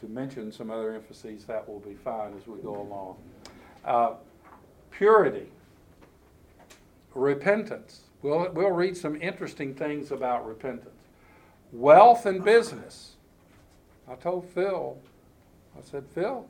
to 0.00 0.06
mention 0.08 0.52
some 0.52 0.70
other 0.70 0.94
emphases, 0.94 1.44
that 1.44 1.66
will 1.68 1.80
be 1.80 1.94
fine 1.94 2.34
as 2.36 2.46
we 2.46 2.60
go 2.60 2.80
along. 2.80 3.16
Uh, 3.84 4.14
purity, 4.90 5.46
repentance. 7.14 8.02
We'll, 8.20 8.50
we'll 8.52 8.70
read 8.70 8.96
some 8.96 9.20
interesting 9.20 9.74
things 9.74 10.10
about 10.10 10.46
repentance. 10.46 10.88
Wealth 11.72 12.26
and 12.26 12.44
business 12.44 13.11
I 14.08 14.14
told 14.14 14.48
Phil, 14.50 14.98
I 15.76 15.82
said, 15.82 16.04
Phil, 16.14 16.46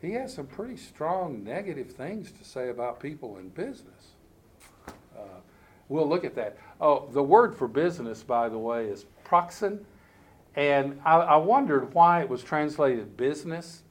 he 0.00 0.12
has 0.12 0.34
some 0.34 0.46
pretty 0.46 0.76
strong 0.76 1.44
negative 1.44 1.92
things 1.92 2.32
to 2.32 2.44
say 2.44 2.70
about 2.70 3.00
people 3.00 3.38
in 3.38 3.48
business. 3.50 4.12
Uh, 4.88 5.40
we'll 5.88 6.08
look 6.08 6.24
at 6.24 6.34
that. 6.36 6.56
Oh, 6.80 7.08
the 7.12 7.22
word 7.22 7.54
for 7.54 7.68
business, 7.68 8.22
by 8.22 8.48
the 8.48 8.58
way, 8.58 8.86
is 8.86 9.04
proxen. 9.24 9.84
And 10.56 11.00
I, 11.04 11.16
I 11.16 11.36
wondered 11.36 11.92
why 11.94 12.22
it 12.22 12.28
was 12.28 12.42
translated 12.42 13.16
business. 13.16 13.82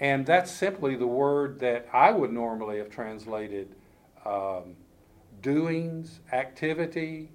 And 0.00 0.26
that's 0.26 0.50
simply 0.50 0.96
the 0.96 1.06
word 1.06 1.60
that 1.60 1.88
I 1.92 2.10
would 2.10 2.32
normally 2.32 2.78
have 2.78 2.90
translated 2.90 3.74
um, 4.24 4.76
doings, 5.40 6.20
activity, 6.32 7.30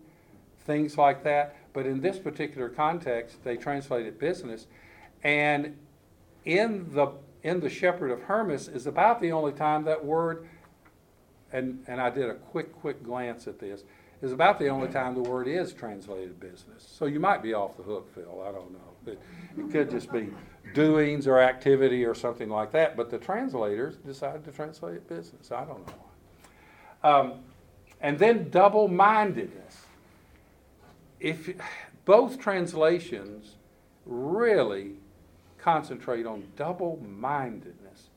things 0.62 0.98
like 0.98 1.24
that. 1.24 1.56
But 1.74 1.86
in 1.86 2.02
this 2.02 2.18
particular 2.18 2.70
context, 2.70 3.44
they 3.44 3.58
translated 3.58 4.20
business. 4.20 4.68
And 5.24 5.78
in 6.46 6.94
the 6.94 7.12
in 7.44 7.60
the 7.60 7.70
Shepherd 7.70 8.12
of 8.12 8.22
Hermas 8.24 8.68
is 8.68 8.86
about 8.86 9.22
the 9.22 9.32
only 9.32 9.54
time 9.54 9.86
that 9.86 10.04
word, 10.04 10.48
and, 11.54 11.84
and 11.88 12.02
I 12.02 12.10
did 12.10 12.30
a 12.30 12.34
quick, 12.34 12.76
quick 12.80 13.02
glance 13.04 13.48
at 13.48 13.60
this, 13.60 13.84
is 14.22 14.34
about 14.34 14.60
the 14.60 14.68
only 14.68 14.90
time 14.90 15.16
the 15.16 15.22
word 15.22 15.48
is 15.48 15.72
translated 15.72 16.40
business. 16.40 16.86
So 16.86 17.06
you 17.06 17.20
might 17.20 17.42
be 17.42 17.54
off 17.54 17.78
the 17.78 17.84
hook, 17.84 18.14
Phil. 18.14 18.44
I 18.46 18.52
don't 18.52 18.72
know. 18.74 19.14
It, 19.14 19.20
it 19.58 19.72
could 19.72 19.90
just 19.90 20.12
be 20.12 20.30
doings 20.74 21.26
or 21.26 21.40
activity 21.40 22.04
or 22.04 22.14
something 22.14 22.50
like 22.50 22.74
that. 22.74 22.98
But 22.98 23.10
the 23.10 23.18
translators 23.18 23.96
decided 23.96 24.44
to 24.44 24.52
translate 24.52 25.08
business. 25.08 25.52
I 25.52 25.64
don't 25.64 25.88
know 25.88 25.94
why. 27.02 27.10
Um, 27.10 27.34
and 28.02 28.20
then 28.20 28.50
double 28.50 28.90
mindedness. 28.90 29.86
If 31.20 31.50
both 32.06 32.40
translations 32.40 33.56
really 34.06 34.94
concentrate 35.60 36.26
on 36.26 36.44
double 36.56 37.00
mindedness. 37.06 38.10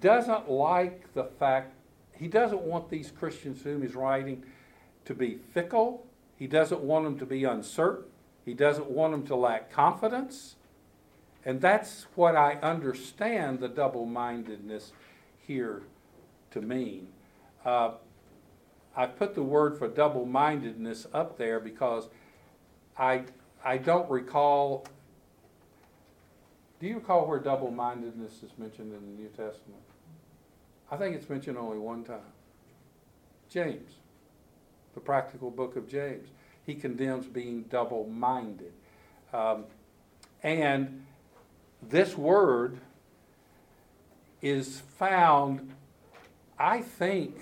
Doesn't 0.00 0.50
like 0.50 1.12
the 1.14 1.24
fact, 1.24 1.74
he 2.12 2.28
doesn't 2.28 2.60
want 2.60 2.88
these 2.88 3.10
Christians 3.10 3.62
whom 3.62 3.82
he's 3.82 3.94
writing 3.94 4.44
to 5.04 5.14
be 5.14 5.38
fickle. 5.52 6.06
He 6.36 6.46
doesn't 6.46 6.80
want 6.80 7.04
them 7.04 7.18
to 7.18 7.26
be 7.26 7.44
uncertain. 7.44 8.04
He 8.44 8.54
doesn't 8.54 8.88
want 8.88 9.12
them 9.12 9.26
to 9.26 9.36
lack 9.36 9.70
confidence. 9.70 10.56
And 11.44 11.60
that's 11.60 12.06
what 12.14 12.36
I 12.36 12.54
understand 12.62 13.60
the 13.60 13.68
double 13.68 14.06
mindedness 14.06 14.92
here 15.40 15.82
to 16.52 16.60
mean. 16.60 17.08
Uh, 17.64 17.92
I 18.96 19.06
put 19.06 19.34
the 19.34 19.42
word 19.42 19.78
for 19.78 19.88
double 19.88 20.26
mindedness 20.26 21.06
up 21.12 21.38
there 21.38 21.60
because 21.60 22.08
I, 22.98 23.24
I 23.64 23.78
don't 23.78 24.10
recall 24.10 24.86
do 26.82 26.88
you 26.88 26.96
recall 26.96 27.28
where 27.28 27.38
double 27.38 27.70
mindedness 27.70 28.42
is 28.42 28.50
mentioned 28.58 28.92
in 28.92 29.00
the 29.06 29.22
New 29.22 29.28
Testament? 29.28 29.80
I 30.90 30.96
think 30.96 31.14
it's 31.14 31.28
mentioned 31.28 31.56
only 31.56 31.78
one 31.78 32.02
time. 32.02 32.18
James, 33.48 33.92
the 34.94 34.98
practical 34.98 35.48
book 35.48 35.76
of 35.76 35.88
James. 35.88 36.30
He 36.66 36.74
condemns 36.74 37.26
being 37.26 37.66
double 37.70 38.08
minded. 38.08 38.72
Um, 39.32 39.66
and 40.42 41.06
this 41.80 42.18
word 42.18 42.80
is 44.40 44.82
found, 44.98 45.72
I 46.58 46.80
think, 46.80 47.36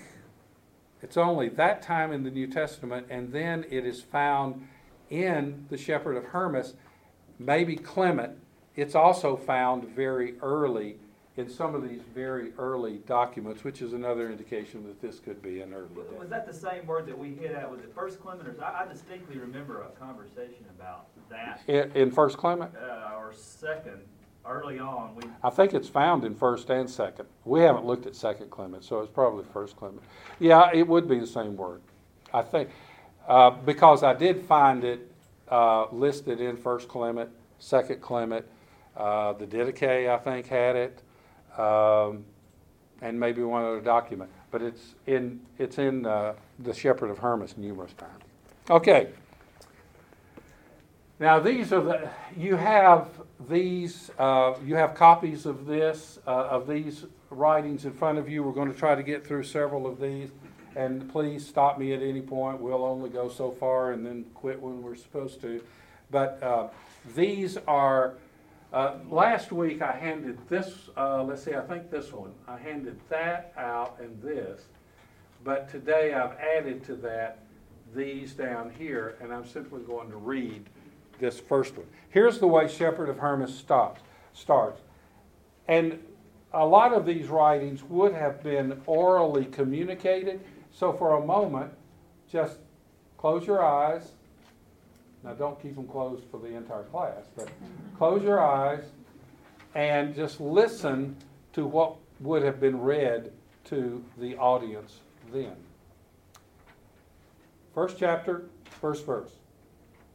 it's 1.01 1.17
only 1.17 1.49
that 1.49 1.81
time 1.81 2.11
in 2.11 2.23
the 2.23 2.31
New 2.31 2.47
Testament, 2.47 3.07
and 3.09 3.31
then 3.31 3.65
it 3.69 3.85
is 3.85 4.01
found 4.01 4.67
in 5.09 5.65
the 5.69 5.77
Shepherd 5.77 6.15
of 6.17 6.25
Hermas, 6.25 6.75
maybe 7.39 7.75
Clement. 7.75 8.37
It's 8.75 8.95
also 8.95 9.35
found 9.35 9.83
very 9.89 10.35
early 10.41 10.97
in 11.37 11.49
some 11.49 11.75
of 11.75 11.87
these 11.87 12.01
very 12.13 12.51
early 12.57 12.97
documents, 13.07 13.63
which 13.63 13.81
is 13.81 13.93
another 13.93 14.29
indication 14.29 14.83
that 14.83 15.01
this 15.01 15.19
could 15.19 15.41
be 15.41 15.61
an 15.61 15.73
early 15.73 15.87
Was 16.17 16.29
that 16.29 16.45
the 16.45 16.53
same 16.53 16.85
word 16.85 17.05
that 17.07 17.17
we 17.17 17.33
hit 17.33 17.51
at, 17.51 17.69
was 17.69 17.79
it 17.79 17.91
First 17.95 18.21
Clement, 18.21 18.47
or, 18.47 18.63
I, 18.63 18.83
I 18.83 18.87
distinctly 18.91 19.37
remember 19.37 19.81
a 19.81 19.89
conversation 19.99 20.65
about 20.77 21.07
that, 21.29 21.61
In, 21.67 21.91
in 21.93 22.11
First 22.11 22.37
Clement, 22.37 22.71
uh, 22.75 23.15
or 23.17 23.33
second, 23.33 24.01
early 24.45 24.79
on, 24.79 25.15
we, 25.15 25.23
I 25.43 25.49
think 25.49 25.73
it's 25.73 25.87
found 25.87 26.25
in 26.25 26.35
First 26.35 26.69
and 26.69 26.89
Second. 26.89 27.27
We 27.45 27.61
haven't 27.61 27.85
looked 27.85 28.05
at 28.05 28.15
Second 28.15 28.49
Clement, 28.49 28.83
so 28.83 28.99
it's 28.99 29.11
probably 29.11 29.45
First 29.53 29.75
Clement. 29.75 30.01
Yeah, 30.39 30.69
it 30.73 30.87
would 30.87 31.07
be 31.07 31.19
the 31.19 31.27
same 31.27 31.55
word, 31.55 31.81
I 32.33 32.41
think, 32.41 32.69
uh, 33.27 33.51
because 33.51 34.03
I 34.03 34.13
did 34.13 34.41
find 34.45 34.83
it 34.83 35.11
uh, 35.49 35.87
listed 35.91 36.41
in 36.41 36.57
First 36.57 36.87
Clement, 36.87 37.29
Second 37.59 38.01
Clement. 38.01 38.45
Uh, 38.95 39.33
the 39.33 39.45
Didache, 39.45 40.09
I 40.09 40.17
think, 40.17 40.47
had 40.47 40.75
it, 40.75 41.01
um, 41.57 42.25
and 43.01 43.19
maybe 43.19 43.41
one 43.43 43.63
other 43.63 43.81
document. 43.81 44.29
But 44.51 44.61
it's 44.61 44.95
in 45.07 45.39
it's 45.57 45.77
in 45.77 46.05
uh, 46.05 46.33
the 46.59 46.73
Shepherd 46.73 47.09
of 47.09 47.17
Hermas 47.17 47.57
numerous 47.57 47.93
times. 47.93 48.23
Okay. 48.69 49.09
Now 51.21 51.39
these 51.39 51.71
are 51.71 51.81
the 51.81 52.09
you 52.35 52.55
have 52.55 53.07
these 53.47 54.09
uh, 54.17 54.55
you 54.65 54.73
have 54.73 54.95
copies 54.95 55.45
of 55.45 55.67
this 55.67 56.17
uh, 56.25 56.31
of 56.31 56.67
these 56.67 57.05
writings 57.29 57.85
in 57.85 57.93
front 57.93 58.17
of 58.17 58.27
you. 58.27 58.41
We're 58.41 58.53
going 58.53 58.73
to 58.73 58.77
try 58.77 58.95
to 58.95 59.03
get 59.03 59.23
through 59.23 59.43
several 59.43 59.85
of 59.85 60.01
these, 60.01 60.31
and 60.75 61.07
please 61.11 61.47
stop 61.47 61.77
me 61.77 61.93
at 61.93 62.01
any 62.01 62.21
point. 62.21 62.59
We'll 62.59 62.83
only 62.83 63.11
go 63.11 63.29
so 63.29 63.51
far 63.51 63.91
and 63.91 64.03
then 64.03 64.25
quit 64.33 64.59
when 64.59 64.81
we're 64.81 64.95
supposed 64.95 65.41
to. 65.41 65.63
But 66.09 66.41
uh, 66.41 66.69
these 67.15 67.55
are. 67.67 68.15
Uh, 68.73 68.95
last 69.07 69.51
week 69.51 69.83
I 69.83 69.91
handed 69.91 70.39
this. 70.49 70.89
Uh, 70.97 71.21
let's 71.21 71.43
see. 71.43 71.53
I 71.53 71.61
think 71.61 71.91
this 71.91 72.11
one. 72.11 72.31
I 72.47 72.57
handed 72.57 72.99
that 73.09 73.53
out 73.57 73.99
and 74.01 74.19
this. 74.23 74.61
But 75.43 75.69
today 75.69 76.15
I've 76.15 76.35
added 76.39 76.83
to 76.85 76.95
that 76.95 77.43
these 77.93 78.33
down 78.33 78.71
here, 78.79 79.17
and 79.21 79.31
I'm 79.31 79.45
simply 79.45 79.81
going 79.81 80.09
to 80.09 80.17
read 80.17 80.65
this 81.21 81.39
first 81.39 81.77
one. 81.77 81.87
Here's 82.09 82.39
the 82.39 82.47
way 82.47 82.67
Shepherd 82.67 83.07
of 83.07 83.19
Hermas 83.19 83.57
stops, 83.57 84.01
starts. 84.33 84.81
And 85.69 85.97
a 86.51 86.65
lot 86.65 86.91
of 86.91 87.05
these 87.05 87.27
writings 87.27 87.81
would 87.83 88.13
have 88.13 88.43
been 88.43 88.81
orally 88.85 89.45
communicated. 89.45 90.41
So 90.73 90.91
for 90.91 91.15
a 91.15 91.25
moment, 91.25 91.71
just 92.29 92.57
close 93.17 93.47
your 93.47 93.63
eyes. 93.63 94.11
Now, 95.23 95.33
don't 95.33 95.61
keep 95.61 95.75
them 95.75 95.87
closed 95.87 96.23
for 96.31 96.39
the 96.39 96.47
entire 96.47 96.83
class, 96.83 97.25
but 97.37 97.47
close 97.97 98.23
your 98.23 98.43
eyes 98.43 98.83
and 99.75 100.15
just 100.15 100.41
listen 100.41 101.15
to 101.53 101.65
what 101.65 101.95
would 102.19 102.41
have 102.41 102.59
been 102.59 102.81
read 102.81 103.31
to 103.65 104.03
the 104.17 104.35
audience 104.37 104.97
then. 105.31 105.55
First 107.73 107.97
chapter, 107.97 108.45
first 108.81 109.05
verse. 109.05 109.31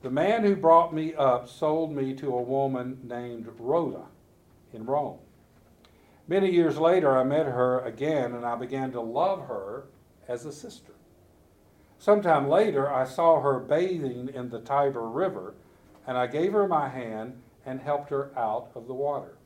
The 0.06 0.12
man 0.12 0.44
who 0.44 0.54
brought 0.54 0.94
me 0.94 1.16
up 1.16 1.48
sold 1.48 1.90
me 1.90 2.14
to 2.14 2.28
a 2.28 2.40
woman 2.40 3.00
named 3.02 3.48
Rhoda 3.58 4.04
in 4.72 4.86
Rome. 4.86 5.18
Many 6.28 6.48
years 6.48 6.78
later, 6.78 7.18
I 7.18 7.24
met 7.24 7.46
her 7.46 7.80
again 7.80 8.32
and 8.32 8.46
I 8.46 8.54
began 8.54 8.92
to 8.92 9.00
love 9.00 9.48
her 9.48 9.88
as 10.28 10.46
a 10.46 10.52
sister. 10.52 10.92
Sometime 11.98 12.48
later, 12.48 12.88
I 12.88 13.04
saw 13.04 13.40
her 13.40 13.58
bathing 13.58 14.30
in 14.32 14.48
the 14.48 14.60
Tiber 14.60 15.08
River 15.08 15.54
and 16.06 16.16
I 16.16 16.28
gave 16.28 16.52
her 16.52 16.68
my 16.68 16.88
hand 16.88 17.42
and 17.64 17.80
helped 17.80 18.10
her 18.10 18.30
out 18.38 18.70
of 18.76 18.86
the 18.86 18.94
water. 18.94 19.38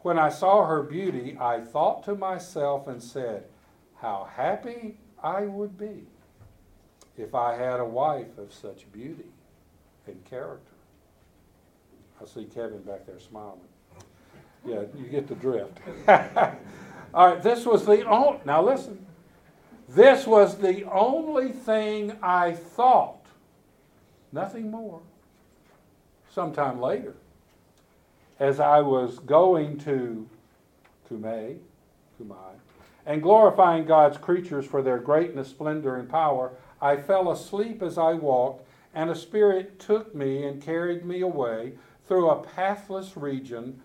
When 0.00 0.18
I 0.18 0.30
saw 0.30 0.64
her 0.64 0.82
beauty, 0.82 1.36
I 1.38 1.60
thought 1.60 2.02
to 2.04 2.14
myself 2.14 2.88
and 2.88 3.02
said, 3.02 3.44
How 3.96 4.26
happy 4.34 5.00
I 5.22 5.42
would 5.42 5.76
be 5.76 6.06
if 7.16 7.34
I 7.34 7.54
had 7.54 7.80
a 7.80 7.84
wife 7.84 8.38
of 8.38 8.52
such 8.52 8.90
beauty 8.92 9.30
and 10.06 10.22
character. 10.24 10.72
I 12.20 12.26
see 12.26 12.44
Kevin 12.44 12.82
back 12.82 13.06
there 13.06 13.20
smiling. 13.20 13.60
Yeah, 14.66 14.82
you 14.96 15.06
get 15.06 15.26
the 15.28 15.34
drift. 15.34 15.78
All 17.14 17.28
right, 17.28 17.42
this 17.42 17.66
was 17.66 17.84
the 17.84 18.06
only, 18.06 18.40
now 18.44 18.62
listen. 18.62 19.04
This 19.88 20.26
was 20.26 20.56
the 20.56 20.84
only 20.84 21.52
thing 21.52 22.16
I 22.22 22.52
thought. 22.52 23.26
Nothing 24.32 24.70
more. 24.70 25.00
Sometime 26.32 26.80
later, 26.80 27.14
as 28.40 28.58
I 28.58 28.80
was 28.80 29.18
going 29.20 29.78
to 29.80 30.28
Kumei, 31.08 31.58
Kumai, 32.20 32.54
and 33.06 33.22
glorifying 33.22 33.84
God's 33.84 34.16
creatures 34.16 34.64
for 34.66 34.82
their 34.82 34.98
greatness, 34.98 35.48
splendor, 35.48 35.96
and 35.96 36.08
power, 36.08 36.52
I 36.84 36.98
fell 36.98 37.32
asleep 37.32 37.80
as 37.80 37.96
I 37.96 38.12
walked, 38.12 38.68
and 38.94 39.08
a 39.08 39.14
spirit 39.14 39.80
took 39.80 40.14
me 40.14 40.46
and 40.46 40.60
carried 40.60 41.02
me 41.02 41.22
away 41.22 41.72
through 42.06 42.28
a 42.28 42.42
pathless 42.42 43.16
region 43.16 43.80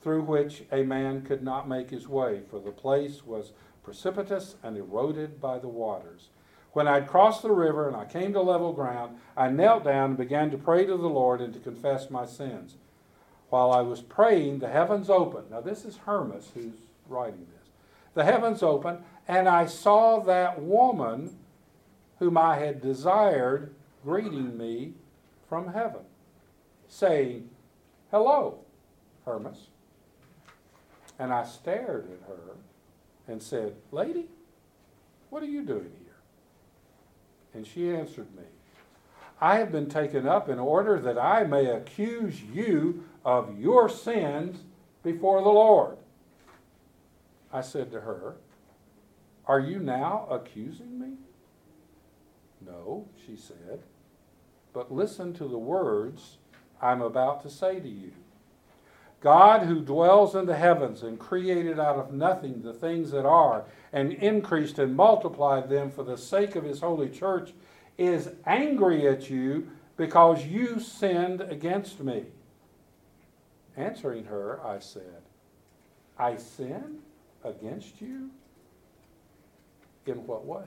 through 0.00 0.22
which 0.22 0.62
a 0.70 0.84
man 0.84 1.22
could 1.22 1.42
not 1.42 1.68
make 1.68 1.90
his 1.90 2.06
way, 2.06 2.42
for 2.48 2.60
the 2.60 2.70
place 2.70 3.26
was 3.26 3.50
precipitous 3.82 4.54
and 4.62 4.76
eroded 4.76 5.40
by 5.40 5.58
the 5.58 5.66
waters. 5.66 6.28
When 6.74 6.86
I'd 6.86 7.08
crossed 7.08 7.42
the 7.42 7.50
river 7.50 7.88
and 7.88 7.96
I 7.96 8.04
came 8.04 8.32
to 8.34 8.40
level 8.40 8.72
ground, 8.72 9.18
I 9.36 9.48
knelt 9.48 9.82
down 9.82 10.10
and 10.10 10.16
began 10.16 10.52
to 10.52 10.56
pray 10.56 10.86
to 10.86 10.96
the 10.96 11.08
Lord 11.08 11.40
and 11.40 11.52
to 11.54 11.58
confess 11.58 12.08
my 12.08 12.24
sins. 12.24 12.76
While 13.50 13.72
I 13.72 13.80
was 13.80 14.00
praying, 14.00 14.60
the 14.60 14.68
heavens 14.68 15.10
opened. 15.10 15.50
Now, 15.50 15.60
this 15.60 15.84
is 15.84 15.96
Hermas 15.96 16.52
who's 16.54 16.86
writing 17.08 17.48
this. 17.52 17.68
The 18.14 18.24
heavens 18.24 18.62
opened, 18.62 19.00
and 19.26 19.48
I 19.48 19.66
saw 19.66 20.20
that 20.20 20.62
woman 20.62 21.36
whom 22.18 22.36
I 22.36 22.56
had 22.56 22.80
desired 22.80 23.74
greeting 24.04 24.56
me 24.56 24.92
from 25.48 25.72
heaven, 25.72 26.02
saying, 26.88 27.50
Hello, 28.10 28.58
Hermas. 29.24 29.68
And 31.18 31.32
I 31.32 31.44
stared 31.44 32.10
at 32.10 32.28
her 32.28 32.54
and 33.28 33.42
said, 33.42 33.74
Lady, 33.92 34.26
what 35.30 35.42
are 35.42 35.46
you 35.46 35.62
doing 35.62 35.92
here? 36.02 36.16
And 37.54 37.66
she 37.66 37.90
answered 37.90 38.34
me, 38.36 38.42
I 39.40 39.56
have 39.56 39.72
been 39.72 39.88
taken 39.88 40.26
up 40.26 40.48
in 40.48 40.58
order 40.58 40.98
that 41.00 41.18
I 41.18 41.44
may 41.44 41.66
accuse 41.66 42.40
you 42.42 43.04
of 43.24 43.58
your 43.58 43.88
sins 43.88 44.62
before 45.02 45.42
the 45.42 45.48
Lord. 45.48 45.96
I 47.52 47.60
said 47.60 47.90
to 47.92 48.00
her, 48.00 48.36
Are 49.46 49.60
you 49.60 49.78
now 49.78 50.26
accusing 50.30 50.98
me? 50.98 51.16
No, 52.66 53.06
she 53.26 53.36
said, 53.36 53.80
but 54.72 54.92
listen 54.92 55.32
to 55.34 55.46
the 55.48 55.58
words 55.58 56.38
I'm 56.80 57.02
about 57.02 57.42
to 57.42 57.50
say 57.50 57.80
to 57.80 57.88
you. 57.88 58.12
God, 59.20 59.62
who 59.62 59.80
dwells 59.80 60.34
in 60.34 60.44
the 60.44 60.56
heavens 60.56 61.02
and 61.02 61.18
created 61.18 61.80
out 61.80 61.96
of 61.96 62.12
nothing 62.12 62.60
the 62.60 62.74
things 62.74 63.10
that 63.12 63.24
are, 63.24 63.64
and 63.90 64.12
increased 64.12 64.78
and 64.78 64.94
multiplied 64.94 65.70
them 65.70 65.90
for 65.90 66.02
the 66.04 66.18
sake 66.18 66.56
of 66.56 66.64
his 66.64 66.80
holy 66.80 67.08
church, 67.08 67.54
is 67.96 68.30
angry 68.44 69.08
at 69.08 69.30
you 69.30 69.68
because 69.96 70.44
you 70.44 70.78
sinned 70.78 71.40
against 71.40 72.00
me. 72.00 72.24
Answering 73.76 74.24
her, 74.24 74.60
I 74.64 74.78
said, 74.78 75.22
I 76.18 76.36
sinned 76.36 77.00
against 77.42 78.00
you? 78.00 78.30
In 80.06 80.26
what 80.26 80.44
way? 80.44 80.66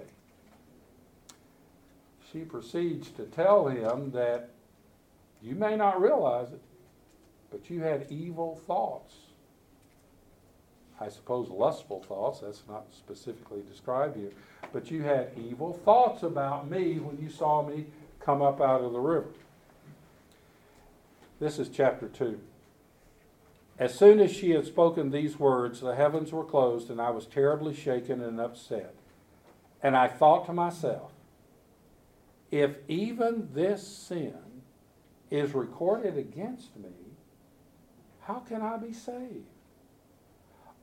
She 2.31 2.39
proceeds 2.39 3.09
to 3.11 3.23
tell 3.23 3.67
him 3.67 4.11
that 4.11 4.49
you 5.41 5.55
may 5.55 5.75
not 5.75 6.01
realize 6.01 6.51
it, 6.51 6.61
but 7.51 7.69
you 7.69 7.81
had 7.81 8.07
evil 8.09 8.61
thoughts. 8.67 9.15
I 10.99 11.09
suppose 11.09 11.49
lustful 11.49 12.01
thoughts, 12.01 12.39
that's 12.39 12.63
not 12.67 12.87
specifically 12.91 13.61
described 13.69 14.17
here, 14.17 14.31
but 14.73 14.89
you 14.89 15.03
had 15.03 15.31
evil 15.37 15.73
thoughts 15.73 16.23
about 16.23 16.69
me 16.69 16.99
when 16.99 17.21
you 17.21 17.29
saw 17.29 17.65
me 17.65 17.85
come 18.19 18.41
up 18.41 18.59
out 18.59 18.81
of 18.81 18.93
the 18.93 18.99
river. 18.99 19.29
This 21.39 21.59
is 21.59 21.69
chapter 21.69 22.07
2. 22.07 22.39
As 23.79 23.93
soon 23.93 24.19
as 24.19 24.31
she 24.31 24.51
had 24.51 24.65
spoken 24.65 25.11
these 25.11 25.37
words, 25.37 25.81
the 25.81 25.95
heavens 25.95 26.31
were 26.31 26.43
closed, 26.43 26.89
and 26.89 26.99
I 26.99 27.11
was 27.11 27.27
terribly 27.27 27.75
shaken 27.75 28.23
and 28.23 28.41
upset. 28.41 28.95
And 29.83 29.95
I 29.95 30.07
thought 30.07 30.47
to 30.47 30.53
myself, 30.53 31.11
if 32.51 32.77
even 32.88 33.49
this 33.53 33.86
sin 33.86 34.33
is 35.29 35.53
recorded 35.53 36.17
against 36.17 36.75
me, 36.77 36.89
how 38.21 38.39
can 38.39 38.62
I 38.62 38.77
be 38.77 38.93
saved? 38.93 39.47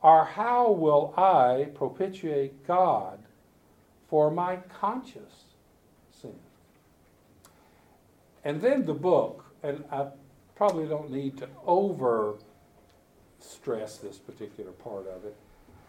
Or 0.03 0.25
how 0.25 0.71
will 0.71 1.15
I 1.17 1.69
propitiate 1.75 2.67
God 2.67 3.19
for 4.09 4.31
my 4.31 4.57
conscious 4.57 5.45
sin? 6.11 6.39
And 8.45 8.61
then 8.61 8.85
the 8.85 8.95
book, 8.95 9.47
and 9.63 9.85
I 9.91 10.09
probably 10.57 10.87
don't 10.87 11.11
need 11.11 11.39
to 11.39 11.49
over 11.67 12.35
stress 13.41 13.97
this 13.99 14.19
particular 14.19 14.73
part 14.73 15.07
of 15.07 15.25
it. 15.25 15.37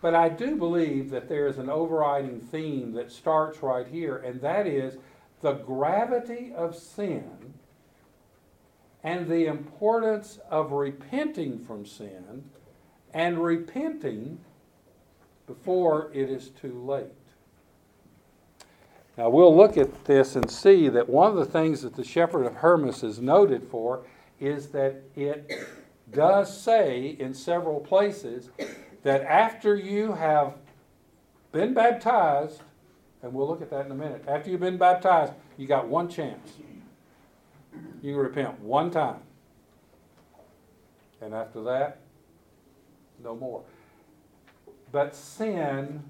But 0.01 0.15
I 0.15 0.29
do 0.29 0.55
believe 0.55 1.09
that 1.09 1.27
there 1.27 1.47
is 1.47 1.57
an 1.57 1.69
overriding 1.69 2.39
theme 2.39 2.93
that 2.93 3.11
starts 3.11 3.61
right 3.63 3.87
here, 3.87 4.17
and 4.17 4.39
that 4.41 4.67
is 4.67 4.97
the 5.41 5.53
gravity 5.53 6.53
of 6.55 6.75
sin 6.75 7.53
and 9.03 9.27
the 9.27 9.45
importance 9.45 10.39
of 10.49 10.71
repenting 10.71 11.59
from 11.59 11.85
sin 11.85 12.43
and 13.13 13.43
repenting 13.43 14.39
before 15.47 16.11
it 16.13 16.29
is 16.29 16.49
too 16.49 16.83
late. 16.83 17.05
Now, 19.17 19.29
we'll 19.29 19.55
look 19.55 19.77
at 19.77 20.05
this 20.05 20.35
and 20.35 20.49
see 20.49 20.89
that 20.89 21.07
one 21.07 21.29
of 21.31 21.37
the 21.37 21.45
things 21.45 21.81
that 21.83 21.95
the 21.95 22.03
shepherd 22.03 22.45
of 22.45 22.55
Hermas 22.55 23.03
is 23.03 23.19
noted 23.19 23.63
for 23.63 24.05
is 24.39 24.67
that 24.69 25.01
it 25.15 25.49
does 26.11 26.61
say 26.61 27.15
in 27.19 27.33
several 27.33 27.79
places 27.79 28.49
that 29.03 29.21
after 29.21 29.75
you 29.75 30.11
have 30.13 30.55
been 31.51 31.73
baptized, 31.73 32.61
and 33.25 33.33
we'll 33.33 33.47
look 33.47 33.63
at 33.63 33.71
that 33.71 33.87
in 33.87 33.91
a 33.91 33.95
minute, 33.95 34.23
after 34.27 34.51
you've 34.51 34.59
been 34.59 34.77
baptized, 34.77 35.33
you 35.57 35.65
got 35.65 35.87
one 35.87 36.07
chance. 36.07 36.53
You 38.03 38.13
can 38.13 38.21
repent 38.21 38.59
one 38.59 38.91
time. 38.91 39.19
And 41.21 41.33
after 41.33 41.63
that, 41.63 42.01
no 43.23 43.35
more. 43.35 43.63
But 44.91 45.15
sin, 45.15 46.03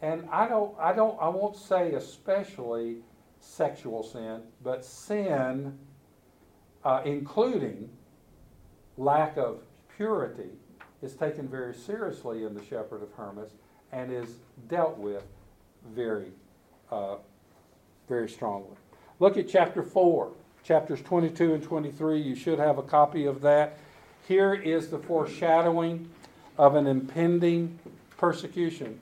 and 0.00 0.26
I 0.32 0.48
don't, 0.48 0.74
I 0.80 0.94
don't, 0.94 1.20
I 1.20 1.28
won't 1.28 1.54
say 1.54 1.92
especially 1.92 2.96
sexual 3.40 4.02
sin, 4.02 4.40
but 4.62 4.86
sin, 4.86 5.78
uh, 6.82 7.02
including 7.04 7.90
lack 8.96 9.36
of 9.36 9.60
purity, 9.98 10.48
is 11.02 11.14
taken 11.14 11.46
very 11.46 11.74
seriously 11.74 12.44
in 12.44 12.54
the 12.54 12.64
Shepherd 12.64 13.02
of 13.02 13.12
Hermas 13.12 13.50
and 13.92 14.10
is 14.10 14.36
dealt 14.66 14.96
with 14.96 15.24
very, 15.94 16.32
uh, 16.90 17.16
very 18.08 18.28
strongly. 18.28 18.76
Look 19.20 19.36
at 19.36 19.48
chapter 19.48 19.82
4, 19.82 20.30
chapters 20.62 21.00
22 21.02 21.54
and 21.54 21.62
23. 21.62 22.20
You 22.20 22.34
should 22.34 22.58
have 22.58 22.78
a 22.78 22.82
copy 22.82 23.26
of 23.26 23.40
that. 23.42 23.78
Here 24.26 24.54
is 24.54 24.88
the 24.88 24.98
foreshadowing 24.98 26.08
of 26.58 26.74
an 26.74 26.86
impending 26.86 27.78
persecution. 28.16 28.98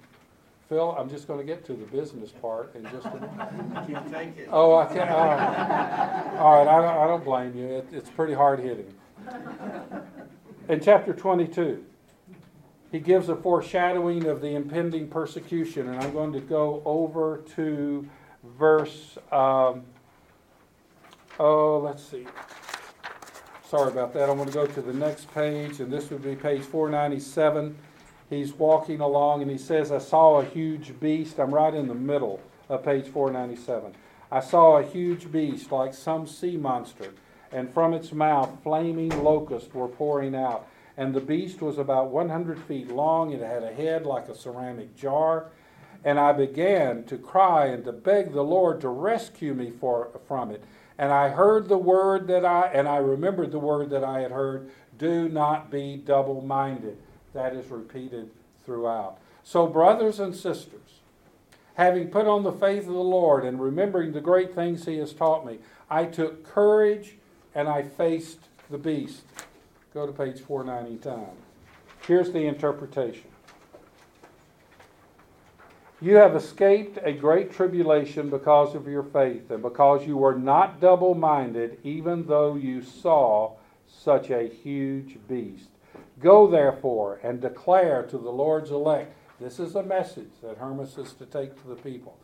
Phil, 0.68 0.96
I'm 0.98 1.10
just 1.10 1.26
going 1.26 1.38
to 1.38 1.44
get 1.44 1.64
to 1.66 1.74
the 1.74 1.84
business 1.86 2.32
part 2.32 2.74
in 2.74 2.82
just 2.84 3.06
a 3.06 3.14
minute. 3.14 3.86
Can't 3.86 4.10
take 4.10 4.38
it. 4.38 4.48
Oh, 4.50 4.76
I 4.76 4.86
can't. 4.86 5.10
Uh, 5.10 6.38
all 6.38 6.64
right, 6.64 6.68
I 6.68 6.80
don't, 6.80 6.98
I 6.98 7.06
don't 7.06 7.24
blame 7.24 7.56
you. 7.56 7.66
It, 7.66 7.88
it's 7.92 8.08
pretty 8.08 8.32
hard 8.32 8.58
hitting. 8.58 8.92
In 10.68 10.80
chapter 10.80 11.12
22, 11.12 11.84
he 12.92 13.00
gives 13.00 13.30
a 13.30 13.36
foreshadowing 13.36 14.26
of 14.26 14.42
the 14.42 14.54
impending 14.54 15.08
persecution, 15.08 15.88
and 15.88 15.98
I'm 15.98 16.12
going 16.12 16.32
to 16.34 16.40
go 16.40 16.82
over 16.84 17.42
to 17.56 18.06
verse. 18.58 19.16
Um, 19.32 19.84
oh, 21.40 21.78
let's 21.78 22.04
see. 22.04 22.26
Sorry 23.66 23.90
about 23.90 24.12
that. 24.12 24.28
I'm 24.28 24.36
going 24.36 24.48
to 24.48 24.54
go 24.54 24.66
to 24.66 24.82
the 24.82 24.92
next 24.92 25.32
page, 25.32 25.80
and 25.80 25.90
this 25.90 26.10
would 26.10 26.22
be 26.22 26.36
page 26.36 26.60
497. 26.60 27.74
He's 28.28 28.52
walking 28.52 29.00
along, 29.00 29.40
and 29.40 29.50
he 29.50 29.56
says, 29.56 29.90
I 29.90 29.98
saw 29.98 30.40
a 30.40 30.44
huge 30.44 31.00
beast. 31.00 31.40
I'm 31.40 31.52
right 31.52 31.72
in 31.72 31.88
the 31.88 31.94
middle 31.94 32.40
of 32.68 32.84
page 32.84 33.06
497. 33.06 33.94
I 34.30 34.40
saw 34.40 34.76
a 34.76 34.82
huge 34.82 35.32
beast 35.32 35.72
like 35.72 35.94
some 35.94 36.26
sea 36.26 36.58
monster, 36.58 37.14
and 37.50 37.72
from 37.72 37.94
its 37.94 38.12
mouth 38.12 38.50
flaming 38.62 39.22
locusts 39.22 39.72
were 39.72 39.88
pouring 39.88 40.34
out. 40.34 40.66
And 40.96 41.14
the 41.14 41.20
beast 41.20 41.62
was 41.62 41.78
about 41.78 42.10
100 42.10 42.58
feet 42.60 42.88
long. 42.88 43.32
It 43.32 43.40
had 43.40 43.62
a 43.62 43.72
head 43.72 44.04
like 44.04 44.28
a 44.28 44.34
ceramic 44.34 44.96
jar. 44.96 45.46
And 46.04 46.18
I 46.18 46.32
began 46.32 47.04
to 47.04 47.16
cry 47.16 47.66
and 47.66 47.84
to 47.84 47.92
beg 47.92 48.32
the 48.32 48.42
Lord 48.42 48.80
to 48.80 48.88
rescue 48.88 49.54
me 49.54 49.70
for, 49.70 50.08
from 50.26 50.50
it. 50.50 50.62
And 50.98 51.12
I 51.12 51.30
heard 51.30 51.68
the 51.68 51.78
word 51.78 52.26
that 52.26 52.44
I, 52.44 52.66
and 52.66 52.88
I 52.88 52.98
remembered 52.98 53.52
the 53.52 53.58
word 53.58 53.90
that 53.90 54.04
I 54.04 54.20
had 54.20 54.32
heard 54.32 54.70
do 54.98 55.28
not 55.28 55.70
be 55.70 55.96
double 55.96 56.42
minded. 56.42 56.98
That 57.34 57.54
is 57.54 57.70
repeated 57.70 58.30
throughout. 58.64 59.18
So, 59.42 59.66
brothers 59.66 60.20
and 60.20 60.34
sisters, 60.34 61.00
having 61.74 62.08
put 62.08 62.26
on 62.26 62.42
the 62.42 62.52
faith 62.52 62.86
of 62.86 62.92
the 62.92 63.00
Lord 63.00 63.44
and 63.44 63.60
remembering 63.60 64.12
the 64.12 64.20
great 64.20 64.54
things 64.54 64.84
he 64.84 64.98
has 64.98 65.12
taught 65.12 65.46
me, 65.46 65.58
I 65.90 66.04
took 66.04 66.44
courage 66.44 67.16
and 67.54 67.68
I 67.68 67.82
faced 67.82 68.38
the 68.70 68.78
beast. 68.78 69.22
Go 69.94 70.06
to 70.06 70.12
page 70.12 70.40
499. 70.40 71.26
Here's 72.06 72.32
the 72.32 72.46
interpretation. 72.46 73.28
You 76.00 76.16
have 76.16 76.34
escaped 76.34 76.98
a 77.02 77.12
great 77.12 77.52
tribulation 77.52 78.30
because 78.30 78.74
of 78.74 78.88
your 78.88 79.02
faith, 79.02 79.50
and 79.50 79.62
because 79.62 80.06
you 80.06 80.16
were 80.16 80.34
not 80.34 80.80
double 80.80 81.14
minded, 81.14 81.78
even 81.84 82.26
though 82.26 82.54
you 82.54 82.82
saw 82.82 83.52
such 83.86 84.30
a 84.30 84.48
huge 84.48 85.18
beast. 85.28 85.68
Go 86.18 86.48
therefore 86.48 87.20
and 87.22 87.40
declare 87.40 88.02
to 88.04 88.18
the 88.18 88.32
Lord's 88.32 88.70
elect. 88.70 89.14
This 89.38 89.60
is 89.60 89.74
a 89.74 89.82
message 89.82 90.30
that 90.42 90.56
Hermas 90.56 90.96
is 90.96 91.12
to 91.14 91.26
take 91.26 91.60
to 91.60 91.68
the 91.68 91.76
people. 91.76 92.18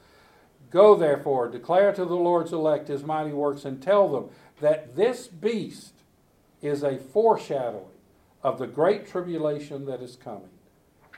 Go 0.70 0.96
therefore, 0.96 1.48
declare 1.48 1.92
to 1.92 2.04
the 2.04 2.16
Lord's 2.16 2.52
elect 2.52 2.88
his 2.88 3.04
mighty 3.04 3.32
works, 3.32 3.64
and 3.64 3.82
tell 3.82 4.08
them 4.08 4.30
that 4.60 4.96
this 4.96 5.28
beast 5.28 5.97
is 6.60 6.82
a 6.82 6.98
foreshadowing 6.98 7.84
of 8.42 8.58
the 8.58 8.66
great 8.66 9.06
tribulation 9.06 9.84
that 9.86 10.02
is 10.02 10.16
coming. 10.16 10.50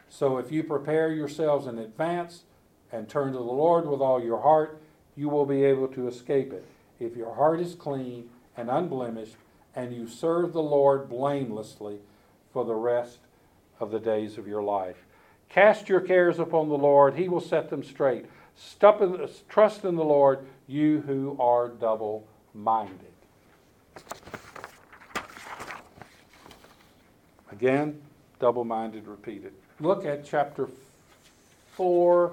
So 0.08 0.38
if 0.38 0.50
you 0.50 0.64
prepare 0.64 1.12
yourselves 1.12 1.66
in 1.66 1.78
advance 1.78 2.42
and 2.90 3.08
turn 3.08 3.32
to 3.32 3.38
the 3.38 3.44
Lord 3.44 3.86
with 3.86 4.00
all 4.00 4.22
your 4.22 4.40
heart, 4.40 4.80
you 5.16 5.28
will 5.28 5.46
be 5.46 5.64
able 5.64 5.88
to 5.88 6.08
escape 6.08 6.52
it. 6.52 6.64
If 6.98 7.16
your 7.16 7.34
heart 7.34 7.60
is 7.60 7.74
clean 7.74 8.28
and 8.56 8.68
unblemished, 8.68 9.36
and 9.74 9.94
you 9.94 10.08
serve 10.08 10.52
the 10.52 10.62
Lord 10.62 11.08
blamelessly 11.08 11.98
for 12.52 12.64
the 12.64 12.74
rest 12.74 13.18
of 13.78 13.92
the 13.92 14.00
days 14.00 14.36
of 14.36 14.48
your 14.48 14.62
life. 14.62 15.06
Cast 15.48 15.88
your 15.88 16.00
cares 16.00 16.38
upon 16.38 16.68
the 16.68 16.76
Lord, 16.76 17.14
He 17.14 17.28
will 17.28 17.40
set 17.40 17.70
them 17.70 17.84
straight. 17.84 18.26
Trust 19.48 19.84
in 19.84 19.96
the 19.96 20.04
Lord, 20.04 20.44
you 20.66 21.02
who 21.06 21.36
are 21.38 21.68
double 21.68 22.26
minded. 22.52 23.09
Again, 27.52 28.00
double 28.38 28.64
minded 28.64 29.06
repeated. 29.06 29.52
Look 29.80 30.04
at 30.04 30.24
chapter 30.24 30.68
4. 31.72 32.32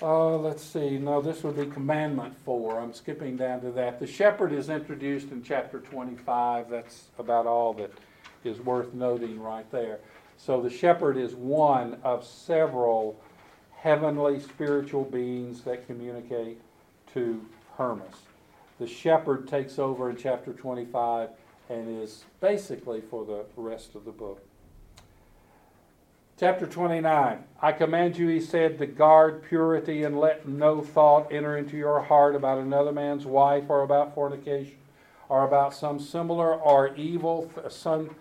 Uh, 0.00 0.36
let's 0.36 0.62
see. 0.62 0.96
No, 0.98 1.20
this 1.20 1.42
would 1.42 1.56
be 1.56 1.66
commandment 1.66 2.34
4. 2.44 2.78
I'm 2.78 2.92
skipping 2.92 3.36
down 3.36 3.60
to 3.62 3.70
that. 3.72 3.98
The 3.98 4.06
shepherd 4.06 4.52
is 4.52 4.68
introduced 4.68 5.30
in 5.32 5.42
chapter 5.42 5.80
25. 5.80 6.70
That's 6.70 7.04
about 7.18 7.46
all 7.46 7.72
that 7.74 7.92
is 8.44 8.60
worth 8.60 8.94
noting 8.94 9.40
right 9.40 9.68
there. 9.72 9.98
So 10.36 10.60
the 10.62 10.70
shepherd 10.70 11.16
is 11.16 11.34
one 11.34 11.98
of 12.04 12.24
several 12.24 13.20
heavenly 13.74 14.40
spiritual 14.40 15.04
beings 15.04 15.62
that 15.62 15.86
communicate 15.86 16.60
to 17.14 17.44
Hermas. 17.76 18.06
The 18.78 18.86
shepherd 18.86 19.48
takes 19.48 19.78
over 19.80 20.10
in 20.10 20.16
chapter 20.16 20.52
25 20.52 21.30
and 21.68 22.02
is 22.02 22.24
basically 22.40 23.00
for 23.00 23.24
the 23.24 23.44
rest 23.56 23.94
of 23.94 24.04
the 24.04 24.10
book. 24.10 24.44
Chapter 26.38 26.66
29 26.66 27.44
I 27.60 27.72
command 27.72 28.16
you, 28.16 28.28
he 28.28 28.40
said, 28.40 28.78
to 28.78 28.86
guard 28.86 29.42
purity 29.42 30.04
and 30.04 30.18
let 30.18 30.46
no 30.46 30.80
thought 30.80 31.32
enter 31.32 31.56
into 31.56 31.76
your 31.76 32.00
heart 32.00 32.36
about 32.36 32.58
another 32.58 32.92
man's 32.92 33.26
wife 33.26 33.64
or 33.68 33.82
about 33.82 34.14
fornication 34.14 34.76
or 35.28 35.44
about 35.44 35.74
some 35.74 35.98
similar 35.98 36.54
or 36.54 36.94
evil, 36.94 37.50
some 37.68 38.14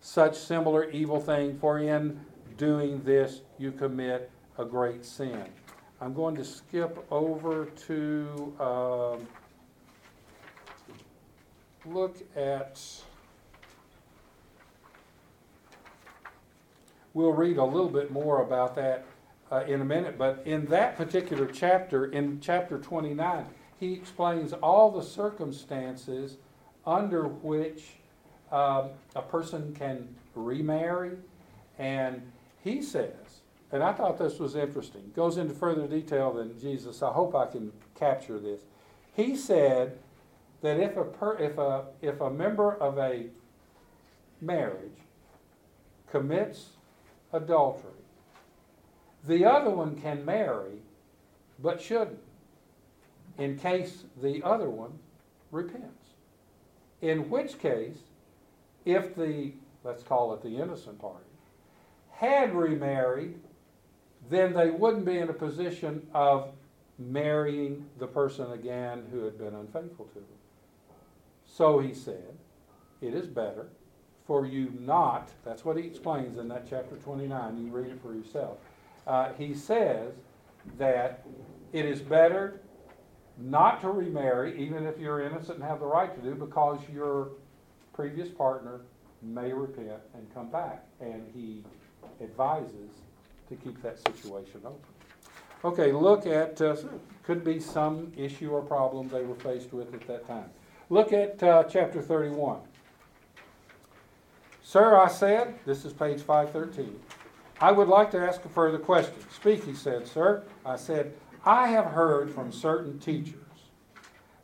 such 0.00 0.36
similar 0.36 0.90
evil 0.90 1.20
thing, 1.20 1.58
for 1.58 1.78
in 1.78 2.18
doing 2.56 3.02
this 3.04 3.42
you 3.58 3.70
commit 3.70 4.30
a 4.58 4.64
great 4.64 5.04
sin. 5.04 5.44
I'm 6.00 6.14
going 6.14 6.34
to 6.36 6.44
skip 6.44 7.04
over 7.12 7.66
to. 7.86 8.54
Um, 8.58 9.26
look 11.84 12.16
at, 12.36 12.80
we'll 17.14 17.32
read 17.32 17.56
a 17.56 17.64
little 17.64 17.88
bit 17.88 18.10
more 18.10 18.42
about 18.42 18.74
that 18.76 19.04
uh, 19.50 19.64
in 19.66 19.80
a 19.80 19.84
minute, 19.84 20.16
but 20.16 20.42
in 20.46 20.66
that 20.66 20.96
particular 20.96 21.46
chapter, 21.46 22.06
in 22.06 22.40
chapter 22.40 22.78
29, 22.78 23.46
he 23.78 23.92
explains 23.92 24.52
all 24.52 24.90
the 24.90 25.02
circumstances 25.02 26.36
under 26.86 27.24
which 27.24 27.82
um, 28.50 28.90
a 29.14 29.22
person 29.22 29.74
can 29.74 30.08
remarry. 30.34 31.16
And 31.78 32.22
he 32.62 32.80
says, 32.80 33.42
and 33.72 33.82
I 33.82 33.92
thought 33.92 34.18
this 34.18 34.38
was 34.38 34.54
interesting, 34.54 35.12
goes 35.16 35.36
into 35.36 35.54
further 35.54 35.86
detail 35.86 36.32
than 36.32 36.58
Jesus. 36.60 37.02
I 37.02 37.10
hope 37.10 37.34
I 37.34 37.46
can 37.46 37.72
capture 37.94 38.38
this. 38.38 38.60
He 39.14 39.36
said 39.36 39.98
that 40.62 40.78
if 40.78 40.96
a, 40.96 41.04
per, 41.04 41.36
if 41.38 41.58
a, 41.58 41.84
if 42.00 42.20
a 42.20 42.30
member 42.30 42.74
of 42.74 42.98
a 42.98 43.26
marriage 44.40 44.98
commits 46.10 46.70
adultery, 47.32 47.90
the 49.26 49.44
other 49.44 49.70
one 49.70 50.00
can 50.00 50.24
marry 50.24 50.78
but 51.60 51.80
shouldn't 51.80 52.18
in 53.38 53.58
case 53.58 54.04
the 54.20 54.42
other 54.42 54.68
one 54.68 54.92
repents. 55.50 56.08
In 57.00 57.30
which 57.30 57.58
case, 57.58 57.96
if 58.84 59.14
the, 59.16 59.52
let's 59.84 60.02
call 60.02 60.34
it 60.34 60.42
the 60.42 60.56
innocent 60.56 61.00
party, 61.00 61.24
had 62.12 62.54
remarried, 62.54 63.40
then 64.30 64.52
they 64.52 64.70
wouldn't 64.70 65.04
be 65.04 65.18
in 65.18 65.28
a 65.28 65.34
position 65.34 66.06
of 66.14 66.52
marrying 66.98 67.86
the 67.98 68.06
person 68.06 68.52
again 68.52 69.04
who 69.10 69.24
had 69.24 69.38
been 69.38 69.54
unfaithful 69.54 70.06
to 70.06 70.14
them. 70.14 70.41
So 71.52 71.80
he 71.80 71.92
said, 71.92 72.38
it 73.02 73.14
is 73.14 73.26
better 73.26 73.66
for 74.26 74.46
you 74.46 74.72
not, 74.80 75.30
that's 75.44 75.64
what 75.64 75.76
he 75.76 75.84
explains 75.84 76.38
in 76.38 76.48
that 76.48 76.64
chapter 76.68 76.96
29, 76.96 77.58
you 77.58 77.70
read 77.70 77.90
it 77.90 78.00
for 78.00 78.14
yourself. 78.14 78.56
Uh, 79.06 79.32
he 79.36 79.52
says 79.52 80.14
that 80.78 81.26
it 81.72 81.84
is 81.84 82.00
better 82.00 82.60
not 83.36 83.80
to 83.82 83.90
remarry, 83.90 84.58
even 84.58 84.86
if 84.86 84.98
you're 84.98 85.20
innocent 85.20 85.58
and 85.58 85.64
have 85.64 85.80
the 85.80 85.86
right 85.86 86.14
to 86.14 86.22
do, 86.22 86.34
because 86.34 86.78
your 86.92 87.32
previous 87.92 88.28
partner 88.28 88.80
may 89.20 89.52
repent 89.52 90.00
and 90.14 90.32
come 90.32 90.48
back. 90.48 90.84
And 91.00 91.26
he 91.34 91.64
advises 92.22 92.90
to 93.48 93.56
keep 93.56 93.82
that 93.82 93.98
situation 93.98 94.60
open. 94.64 94.78
Okay, 95.64 95.92
look 95.92 96.26
at, 96.26 96.60
uh, 96.62 96.76
could 97.24 97.44
be 97.44 97.60
some 97.60 98.12
issue 98.16 98.50
or 98.50 98.62
problem 98.62 99.08
they 99.08 99.22
were 99.22 99.36
faced 99.36 99.72
with 99.72 99.92
at 99.92 100.06
that 100.06 100.26
time. 100.26 100.50
Look 100.92 101.14
at 101.14 101.42
uh, 101.42 101.64
chapter 101.64 102.02
31. 102.02 102.58
Sir, 104.62 104.94
I 104.94 105.08
said, 105.08 105.54
this 105.64 105.86
is 105.86 105.94
page 105.94 106.20
513, 106.20 107.00
I 107.62 107.72
would 107.72 107.88
like 107.88 108.10
to 108.10 108.18
ask 108.18 108.44
a 108.44 108.50
further 108.50 108.78
question. 108.78 109.14
Speak, 109.34 109.64
he 109.64 109.72
said, 109.72 110.06
sir. 110.06 110.42
I 110.66 110.76
said, 110.76 111.14
I 111.46 111.68
have 111.68 111.86
heard 111.86 112.30
from 112.30 112.52
certain 112.52 112.98
teachers 112.98 113.36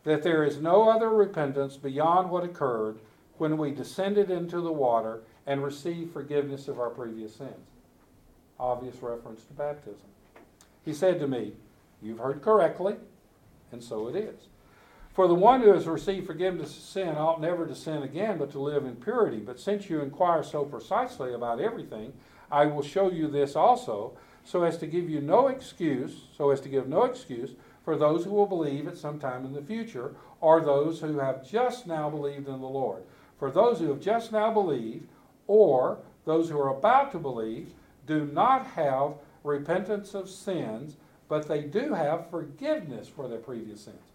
that 0.05 0.23
there 0.23 0.43
is 0.43 0.57
no 0.57 0.89
other 0.89 1.11
repentance 1.11 1.77
beyond 1.77 2.31
what 2.31 2.45
occurred 2.45 2.99
when 3.37 3.59
we 3.59 3.71
descended 3.71 4.31
into 4.31 4.63
the 4.63 4.73
water 4.73 5.21
and 5.47 5.63
received 5.63 6.15
forgiveness 6.15 6.67
of 6.67 6.81
our 6.81 6.89
previous 6.89 7.35
sins. 7.35 7.53
Obvious 8.59 8.97
reference 9.03 9.45
to 9.45 9.53
baptism. 9.53 10.09
He 10.83 10.95
said 10.95 11.21
to 11.21 11.29
me, 11.29 11.53
You've 12.01 12.21
heard 12.21 12.41
correctly, 12.41 12.95
and 13.71 13.85
so 13.85 14.09
it 14.09 14.17
is. 14.17 14.49
For 15.19 15.27
the 15.27 15.35
one 15.35 15.63
who 15.63 15.73
has 15.73 15.89
received 15.89 16.29
forgiveness 16.29 16.77
of 16.77 16.83
sin 16.85 17.17
ought 17.17 17.41
never 17.41 17.67
to 17.67 17.75
sin 17.75 18.05
again, 18.05 18.39
but 18.39 18.53
to 18.53 18.61
live 18.61 18.85
in 18.85 18.95
purity. 18.95 19.39
But 19.39 19.59
since 19.59 19.91
you 19.91 20.01
inquire 20.01 20.45
so 20.45 20.65
precisely 20.65 21.35
about 21.35 21.61
everything, 21.61 22.13
I 22.53 22.67
will 22.67 22.85
show 22.85 23.11
you 23.11 23.27
this 23.27 23.57
also, 23.57 24.17
so 24.45 24.63
as 24.63 24.79
to 24.79 24.87
give 24.87 25.11
you 25.11 25.21
no 25.21 25.49
excuse, 25.49 26.27
so 26.37 26.51
as 26.51 26.61
to 26.61 26.69
give 26.69 26.87
no 26.87 27.03
excuse 27.03 27.57
for 27.85 27.97
those 27.97 28.25
who 28.25 28.31
will 28.31 28.47
believe 28.47 28.87
at 28.87 28.97
some 28.97 29.19
time 29.19 29.45
in 29.45 29.55
the 29.55 29.61
future, 29.61 30.15
or 30.41 30.61
those 30.61 31.01
who 31.01 31.19
have 31.19 31.45
just 31.45 31.85
now 31.85 32.09
believed 32.09 32.47
in 32.47 32.61
the 32.61 32.69
Lord. 32.69 33.03
For 33.41 33.51
those 33.51 33.81
who 33.81 33.89
have 33.89 34.01
just 34.01 34.31
now 34.31 34.53
believed, 34.53 35.09
or 35.49 35.99
those 36.27 36.49
who 36.49 36.61
are 36.61 36.79
about 36.79 37.11
to 37.11 37.19
believe, 37.19 37.73
do 38.07 38.25
not 38.25 38.69
have 38.69 39.15
repentance 39.43 40.15
of 40.15 40.31
sins, 40.31 40.97
but 41.29 41.49
they 41.49 41.63
do 41.63 41.93
have 41.93 42.31
forgiveness 42.31 43.09
for 43.09 43.27
their 43.27 43.39
previous 43.39 43.81
sins. 43.81 44.08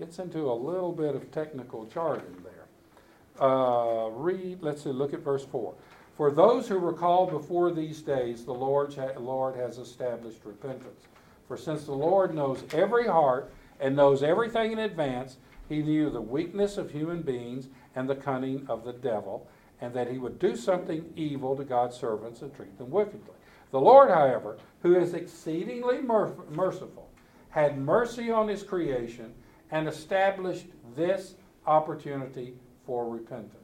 Gets 0.00 0.18
into 0.18 0.50
a 0.50 0.54
little 0.54 0.92
bit 0.92 1.14
of 1.14 1.30
technical 1.30 1.84
jargon 1.84 2.42
there. 2.42 3.46
Uh, 3.46 4.08
read, 4.08 4.62
let's 4.62 4.82
see, 4.82 4.88
look 4.88 5.12
at 5.12 5.20
verse 5.20 5.44
4. 5.44 5.74
For 6.16 6.30
those 6.30 6.66
who 6.66 6.78
recall 6.78 7.26
before 7.26 7.70
these 7.70 8.00
days, 8.00 8.46
the 8.46 8.54
Lord, 8.54 8.96
Lord 9.18 9.56
has 9.56 9.76
established 9.76 10.40
repentance. 10.46 11.02
For 11.46 11.58
since 11.58 11.84
the 11.84 11.92
Lord 11.92 12.34
knows 12.34 12.64
every 12.72 13.08
heart 13.08 13.52
and 13.78 13.94
knows 13.94 14.22
everything 14.22 14.72
in 14.72 14.78
advance, 14.78 15.36
he 15.68 15.82
knew 15.82 16.08
the 16.08 16.22
weakness 16.22 16.78
of 16.78 16.90
human 16.90 17.20
beings 17.20 17.68
and 17.94 18.08
the 18.08 18.16
cunning 18.16 18.64
of 18.70 18.86
the 18.86 18.94
devil, 18.94 19.46
and 19.82 19.92
that 19.92 20.10
he 20.10 20.16
would 20.16 20.38
do 20.38 20.56
something 20.56 21.12
evil 21.14 21.54
to 21.56 21.64
God's 21.64 21.98
servants 21.98 22.40
and 22.40 22.54
treat 22.54 22.78
them 22.78 22.88
wickedly. 22.88 23.34
The 23.70 23.80
Lord, 23.80 24.08
however, 24.08 24.56
who 24.82 24.96
is 24.96 25.12
exceedingly 25.12 26.00
merciful, 26.00 27.10
had 27.50 27.76
mercy 27.76 28.30
on 28.30 28.48
his 28.48 28.62
creation 28.62 29.34
and 29.70 29.88
established 29.88 30.66
this 30.96 31.34
opportunity 31.66 32.54
for 32.86 33.08
repentance. 33.08 33.54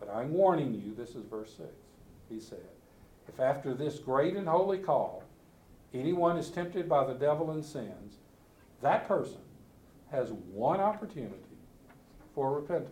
But 0.00 0.10
I'm 0.10 0.32
warning 0.32 0.74
you, 0.74 0.94
this 0.94 1.14
is 1.14 1.24
verse 1.24 1.54
6. 1.56 1.68
He 2.28 2.40
said, 2.40 2.58
If 3.28 3.38
after 3.38 3.74
this 3.74 3.98
great 3.98 4.36
and 4.36 4.48
holy 4.48 4.78
call 4.78 5.22
anyone 5.94 6.36
is 6.36 6.50
tempted 6.50 6.88
by 6.88 7.04
the 7.04 7.14
devil 7.14 7.50
and 7.50 7.64
sins, 7.64 8.16
that 8.80 9.06
person 9.06 9.40
has 10.10 10.30
one 10.52 10.80
opportunity 10.80 11.36
for 12.34 12.52
repentance. 12.52 12.90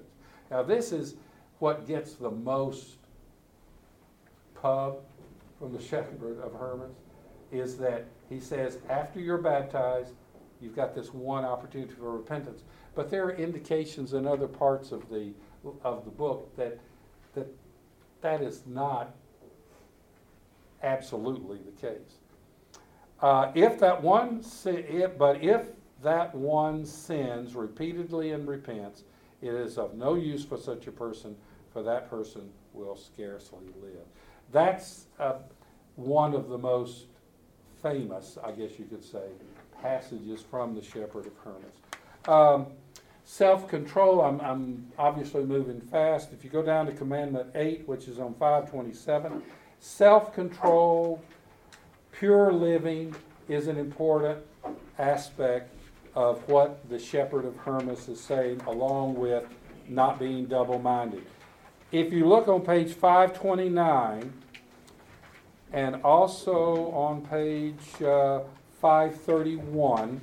Now, 0.50 0.62
this 0.62 0.92
is 0.92 1.14
what 1.58 1.86
gets 1.86 2.14
the 2.14 2.30
most 2.30 2.96
pub 4.54 4.98
from 5.58 5.72
the 5.72 5.82
shepherd 5.82 6.40
of 6.42 6.52
Hermas 6.52 6.92
is 7.52 7.76
that 7.78 8.06
he 8.28 8.38
says, 8.38 8.78
after 8.88 9.20
you're 9.20 9.38
baptized, 9.38 10.14
You've 10.60 10.76
got 10.76 10.94
this 10.94 11.12
one 11.12 11.44
opportunity 11.44 11.92
for 11.94 12.16
repentance. 12.16 12.62
But 12.94 13.10
there 13.10 13.24
are 13.24 13.32
indications 13.32 14.12
in 14.12 14.26
other 14.26 14.48
parts 14.48 14.92
of 14.92 15.08
the, 15.08 15.32
of 15.84 16.04
the 16.04 16.10
book 16.10 16.54
that, 16.56 16.78
that 17.34 17.46
that 18.20 18.42
is 18.42 18.62
not 18.66 19.14
absolutely 20.82 21.58
the 21.58 21.80
case. 21.80 22.18
Uh, 23.20 23.52
if 23.54 23.78
that 23.78 24.02
one, 24.02 24.42
if, 24.64 25.18
but 25.18 25.42
if 25.42 25.68
that 26.02 26.34
one 26.34 26.84
sins 26.84 27.54
repeatedly 27.54 28.32
and 28.32 28.48
repents, 28.48 29.04
it 29.42 29.54
is 29.54 29.78
of 29.78 29.94
no 29.94 30.14
use 30.14 30.44
for 30.44 30.56
such 30.56 30.86
a 30.86 30.92
person, 30.92 31.36
for 31.72 31.82
that 31.82 32.08
person 32.08 32.50
will 32.72 32.96
scarcely 32.96 33.66
live. 33.82 34.06
That's 34.52 35.06
uh, 35.18 35.34
one 35.96 36.34
of 36.34 36.48
the 36.48 36.58
most 36.58 37.06
famous, 37.82 38.38
I 38.42 38.52
guess 38.52 38.78
you 38.78 38.84
could 38.86 39.04
say, 39.04 39.24
passages 39.82 40.42
from 40.50 40.74
the 40.74 40.82
Shepherd 40.82 41.26
of 41.26 41.32
Hermas. 41.44 41.76
Um, 42.28 42.66
Self 43.30 43.68
control, 43.68 44.22
I'm, 44.22 44.40
I'm 44.40 44.86
obviously 44.98 45.44
moving 45.44 45.80
fast. 45.80 46.32
If 46.32 46.42
you 46.42 46.50
go 46.50 46.64
down 46.64 46.86
to 46.86 46.92
Commandment 46.92 47.50
8, 47.54 47.86
which 47.86 48.08
is 48.08 48.18
on 48.18 48.34
527, 48.34 49.40
self 49.78 50.34
control, 50.34 51.22
pure 52.10 52.52
living 52.52 53.14
is 53.48 53.68
an 53.68 53.76
important 53.76 54.40
aspect 54.98 55.72
of 56.16 56.46
what 56.48 56.88
the 56.88 56.98
Shepherd 56.98 57.44
of 57.44 57.56
Hermas 57.58 58.08
is 58.08 58.20
saying, 58.20 58.62
along 58.66 59.14
with 59.14 59.44
not 59.88 60.18
being 60.18 60.46
double 60.46 60.80
minded. 60.80 61.24
If 61.92 62.12
you 62.12 62.26
look 62.26 62.48
on 62.48 62.62
page 62.62 62.94
529, 62.94 64.32
and 65.72 66.02
also 66.02 66.90
on 66.90 67.24
page 67.26 68.02
uh, 68.02 68.40
531, 68.80 70.20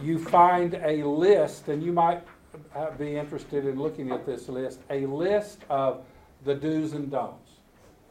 you 0.00 0.18
find 0.18 0.74
a 0.74 1.04
list, 1.04 1.68
and 1.68 1.82
you 1.82 1.92
might 1.92 2.22
be 2.98 3.16
interested 3.16 3.66
in 3.66 3.78
looking 3.78 4.10
at 4.10 4.26
this 4.26 4.48
list, 4.48 4.80
a 4.90 5.06
list 5.06 5.60
of 5.70 6.04
the 6.44 6.54
do's 6.54 6.92
and 6.92 7.10
don'ts. 7.10 7.52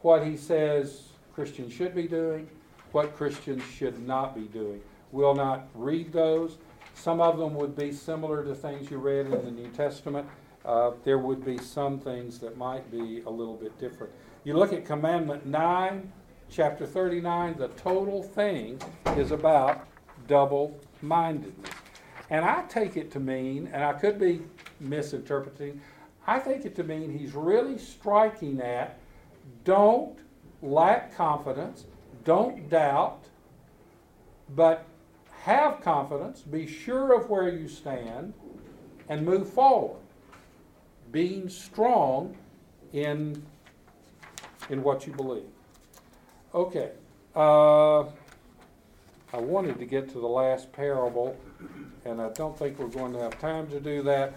What 0.00 0.26
he 0.26 0.36
says 0.36 1.08
Christians 1.34 1.72
should 1.72 1.94
be 1.94 2.08
doing, 2.08 2.48
what 2.92 3.14
Christians 3.16 3.62
should 3.74 4.06
not 4.06 4.34
be 4.34 4.42
doing. 4.42 4.80
We'll 5.12 5.34
not 5.34 5.68
read 5.74 6.12
those. 6.12 6.56
Some 6.94 7.20
of 7.20 7.38
them 7.38 7.54
would 7.54 7.76
be 7.76 7.92
similar 7.92 8.42
to 8.44 8.54
things 8.54 8.90
you 8.90 8.98
read 8.98 9.26
in 9.26 9.44
the 9.44 9.50
New 9.50 9.68
Testament. 9.68 10.26
Uh, 10.64 10.92
there 11.04 11.18
would 11.18 11.44
be 11.44 11.58
some 11.58 11.98
things 11.98 12.38
that 12.38 12.56
might 12.56 12.90
be 12.90 13.22
a 13.26 13.30
little 13.30 13.56
bit 13.56 13.78
different. 13.78 14.12
You 14.44 14.54
look 14.54 14.72
at 14.72 14.84
Commandment 14.84 15.46
9, 15.46 16.12
chapter 16.52 16.84
39, 16.86 17.56
the 17.56 17.68
total 17.68 18.22
thing 18.22 18.78
is 19.16 19.30
about 19.30 19.86
double 20.28 20.78
mindedness. 21.00 21.70
And 22.28 22.44
I 22.44 22.62
take 22.68 22.96
it 22.98 23.10
to 23.12 23.20
mean, 23.20 23.70
and 23.72 23.82
I 23.82 23.94
could 23.94 24.20
be 24.20 24.42
misinterpreting, 24.78 25.80
I 26.26 26.38
take 26.38 26.66
it 26.66 26.76
to 26.76 26.84
mean 26.84 27.10
he's 27.16 27.34
really 27.34 27.78
striking 27.78 28.60
at 28.60 28.98
don't 29.64 30.18
lack 30.60 31.16
confidence, 31.16 31.86
don't 32.24 32.68
doubt, 32.68 33.24
but 34.54 34.84
have 35.40 35.80
confidence, 35.80 36.42
be 36.42 36.66
sure 36.66 37.18
of 37.18 37.30
where 37.30 37.48
you 37.48 37.66
stand, 37.66 38.34
and 39.08 39.24
move 39.24 39.48
forward. 39.48 40.00
Being 41.10 41.48
strong 41.48 42.36
in, 42.92 43.42
in 44.68 44.82
what 44.82 45.06
you 45.06 45.12
believe. 45.14 45.51
Okay. 46.54 46.90
Uh, 47.34 48.00
I 48.02 49.38
wanted 49.38 49.78
to 49.78 49.86
get 49.86 50.10
to 50.10 50.20
the 50.20 50.28
last 50.28 50.70
parable, 50.70 51.34
and 52.04 52.20
I 52.20 52.28
don't 52.30 52.58
think 52.58 52.78
we're 52.78 52.88
going 52.88 53.14
to 53.14 53.20
have 53.20 53.40
time 53.40 53.68
to 53.68 53.80
do 53.80 54.02
that. 54.02 54.34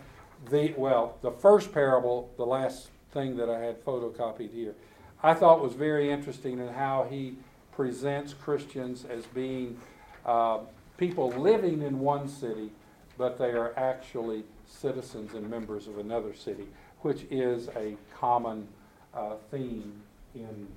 the, 0.49 0.73
well, 0.77 1.17
the 1.21 1.31
first 1.31 1.73
parable, 1.73 2.31
the 2.37 2.45
last 2.45 2.89
thing 3.11 3.35
that 3.35 3.49
I 3.49 3.59
had 3.59 3.83
photocopied 3.83 4.53
here, 4.53 4.75
I 5.21 5.33
thought 5.33 5.61
was 5.61 5.73
very 5.73 6.09
interesting 6.09 6.59
in 6.59 6.69
how 6.69 7.05
he 7.09 7.35
presents 7.73 8.33
Christians 8.33 9.03
as 9.03 9.25
being 9.25 9.77
uh, 10.25 10.59
people 10.97 11.31
living 11.31 11.81
in 11.81 11.99
one 11.99 12.29
city, 12.29 12.71
but 13.17 13.37
they 13.37 13.51
are 13.51 13.77
actually 13.77 14.45
citizens 14.65 15.33
and 15.33 15.49
members 15.49 15.87
of 15.87 15.97
another 15.97 16.33
city, 16.33 16.67
which 17.01 17.25
is 17.29 17.67
a 17.75 17.97
common 18.17 18.69
uh, 19.13 19.33
theme 19.51 20.01
in 20.33 20.67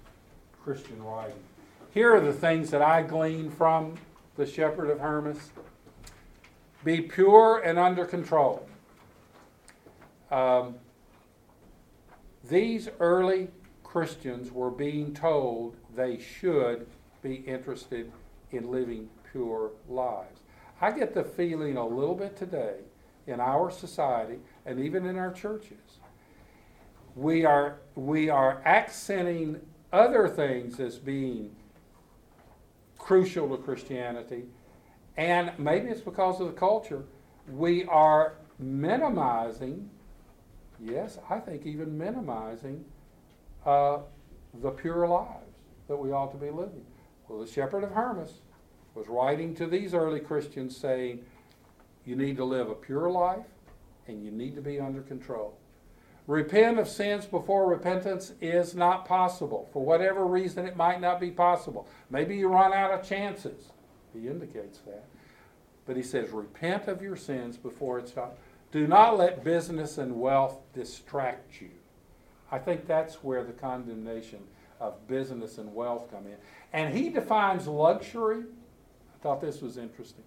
Christian 0.65 1.03
writing. 1.03 1.37
Here 1.93 2.15
are 2.15 2.21
the 2.21 2.33
things 2.33 2.71
that 2.71 2.83
I 2.83 3.03
glean 3.03 3.51
from 3.51 3.97
the 4.37 4.47
Shepherd 4.47 4.91
of 4.91 5.01
Hermas 5.01 5.51
be 6.85 7.01
pure 7.01 7.59
and 7.59 7.79
under 7.79 8.05
control. 8.05 8.69
Um, 10.31 10.77
these 12.49 12.89
early 13.01 13.49
Christians 13.83 14.53
were 14.53 14.71
being 14.71 15.15
told 15.15 15.77
they 15.95 16.19
should 16.19 16.87
be 17.23 17.37
interested 17.37 18.13
in 18.51 18.71
living 18.71 19.09
pure 19.33 19.73
lives. 19.89 20.41
I 20.81 20.93
get 20.93 21.15
the 21.15 21.25
feeling 21.25 21.77
a 21.77 21.87
little 21.87 22.15
bit 22.15 22.37
today 22.37 22.77
in 23.27 23.41
our 23.41 23.71
society 23.71 24.39
and 24.65 24.79
even 24.79 25.07
in 25.07 25.17
our 25.17 25.33
churches. 25.33 25.99
We 27.17 27.45
are, 27.45 27.79
we 27.97 28.29
are 28.29 28.63
accenting 28.65 29.61
other 29.93 30.29
things 30.29 30.81
as 30.81 30.99
being 30.99 31.55
crucial 32.99 33.49
to 33.57 33.63
Christianity, 33.63 34.45
and 35.17 35.53
maybe 35.59 35.89
it's 35.89 36.01
because 36.01 36.41
of 36.41 36.47
the 36.49 36.53
culture, 36.53 37.05
we 37.51 37.85
are 37.87 38.35
minimizing, 38.59 39.89
yes, 40.81 41.19
I 41.31 41.39
think 41.39 41.65
even 41.67 41.97
minimizing 41.97 42.85
uh, 43.65 43.99
the 44.63 44.71
pure 44.71 45.07
lives 45.09 45.57
that 45.89 45.97
we 45.97 46.13
ought 46.13 46.33
to 46.33 46.39
be 46.39 46.51
living. 46.51 46.85
Well, 47.29 47.41
the 47.41 47.51
shepherd 47.51 47.85
of 47.85 47.91
Hermas 47.91 48.41
was 48.95 49.09
writing 49.09 49.55
to 49.57 49.67
these 49.67 49.95
early 49.95 50.21
Christians 50.21 50.77
saying, 50.77 51.25
you 52.05 52.17
need 52.17 52.37
to 52.37 52.45
live 52.45 52.71
a 52.71 52.75
pure 52.75 53.11
life 53.11 53.47
and 54.07 54.25
you 54.25 54.31
need 54.31 54.55
to 54.57 54.63
be 54.63 54.81
under 54.81 55.03
control. 55.03 55.59
Repent 56.29 56.79
of 56.79 56.87
sins 56.87 57.25
before 57.25 57.67
repentance 57.67 58.35
is 58.43 58.75
not 58.75 59.07
possible. 59.07 59.67
For 59.73 59.83
whatever 59.83 60.27
reason, 60.27 60.67
it 60.67 60.77
might 60.77 61.01
not 61.01 61.21
be 61.21 61.31
possible. 61.31 61.89
Maybe 62.11 62.37
you 62.37 62.49
run 62.49 62.75
out 62.75 62.93
of 62.93 63.03
chances. 63.03 63.73
He 64.13 64.29
indicates 64.29 64.81
that. 64.81 65.07
But 65.87 65.97
he 65.97 66.03
says, 66.03 66.29
repent 66.29 66.87
of 66.87 67.01
your 67.01 67.17
sins 67.17 67.57
before 67.57 67.99
it's 67.99 68.11
done. 68.11 68.33
Do 68.73 68.87
not 68.87 69.17
let 69.17 69.43
business 69.43 69.97
and 69.97 70.21
wealth 70.21 70.59
distract 70.75 71.63
you. 71.63 71.71
I 72.53 72.59
think 72.59 72.87
that's 72.87 73.25
where 73.25 73.43
the 73.43 73.55
condemnation 73.55 74.41
of 74.81 75.09
business 75.09 75.57
and 75.57 75.75
wealth 75.75 76.11
come 76.11 76.27
in. 76.27 76.37
And 76.75 76.95
he 76.95 77.09
defines 77.09 77.67
luxury. 77.67 78.41
I 78.43 79.23
thought 79.23 79.41
this 79.41 79.63
was 79.63 79.79
interesting. 79.79 80.25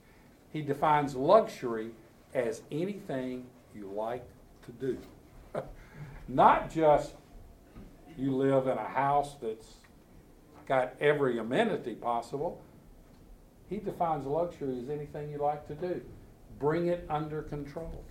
He 0.52 0.64
defines 0.64 1.14
luxury 1.14 1.92
as 2.34 2.64
anything 2.72 3.46
you 3.76 3.86
like 3.96 4.26
to 4.66 4.72
do. 4.72 4.98
Not 6.34 6.72
just 6.72 7.14
you 8.18 8.36
live 8.36 8.68
in 8.68 8.78
a 8.78 8.88
house 8.88 9.36
that's 9.42 9.68
got 10.66 10.94
every 11.02 11.40
amenity 11.40 11.94
possible. 11.94 12.62
He 13.70 13.78
defines 13.78 14.26
luxury 14.26 14.80
as 14.82 14.90
anything 14.90 15.30
you 15.30 15.40
like 15.40 15.68
to 15.68 15.76
do. 15.76 16.02
Bring 16.58 16.88
it 16.88 17.06
under 17.10 17.42
control. 17.42 18.04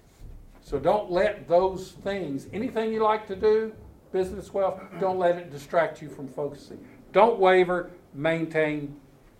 So 0.60 0.78
don't 0.78 1.10
let 1.10 1.48
those 1.48 1.92
things, 2.04 2.46
anything 2.52 2.92
you 2.92 3.02
like 3.02 3.26
to 3.28 3.36
do, 3.36 3.72
business 4.12 4.52
wealth, 4.52 4.80
don't 5.00 5.18
let 5.18 5.36
it 5.36 5.50
distract 5.50 6.02
you 6.02 6.10
from 6.10 6.28
focusing. 6.28 6.84
Don't 7.12 7.38
waver, 7.38 7.90
maintain 8.12 8.94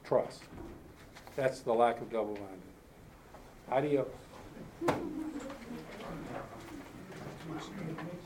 trust. 0.04 0.42
That's 1.36 1.60
the 1.60 1.72
lack 1.72 2.00
of 2.00 2.10
double 2.10 2.38
minded. 2.38 2.60
Adios. 3.70 4.08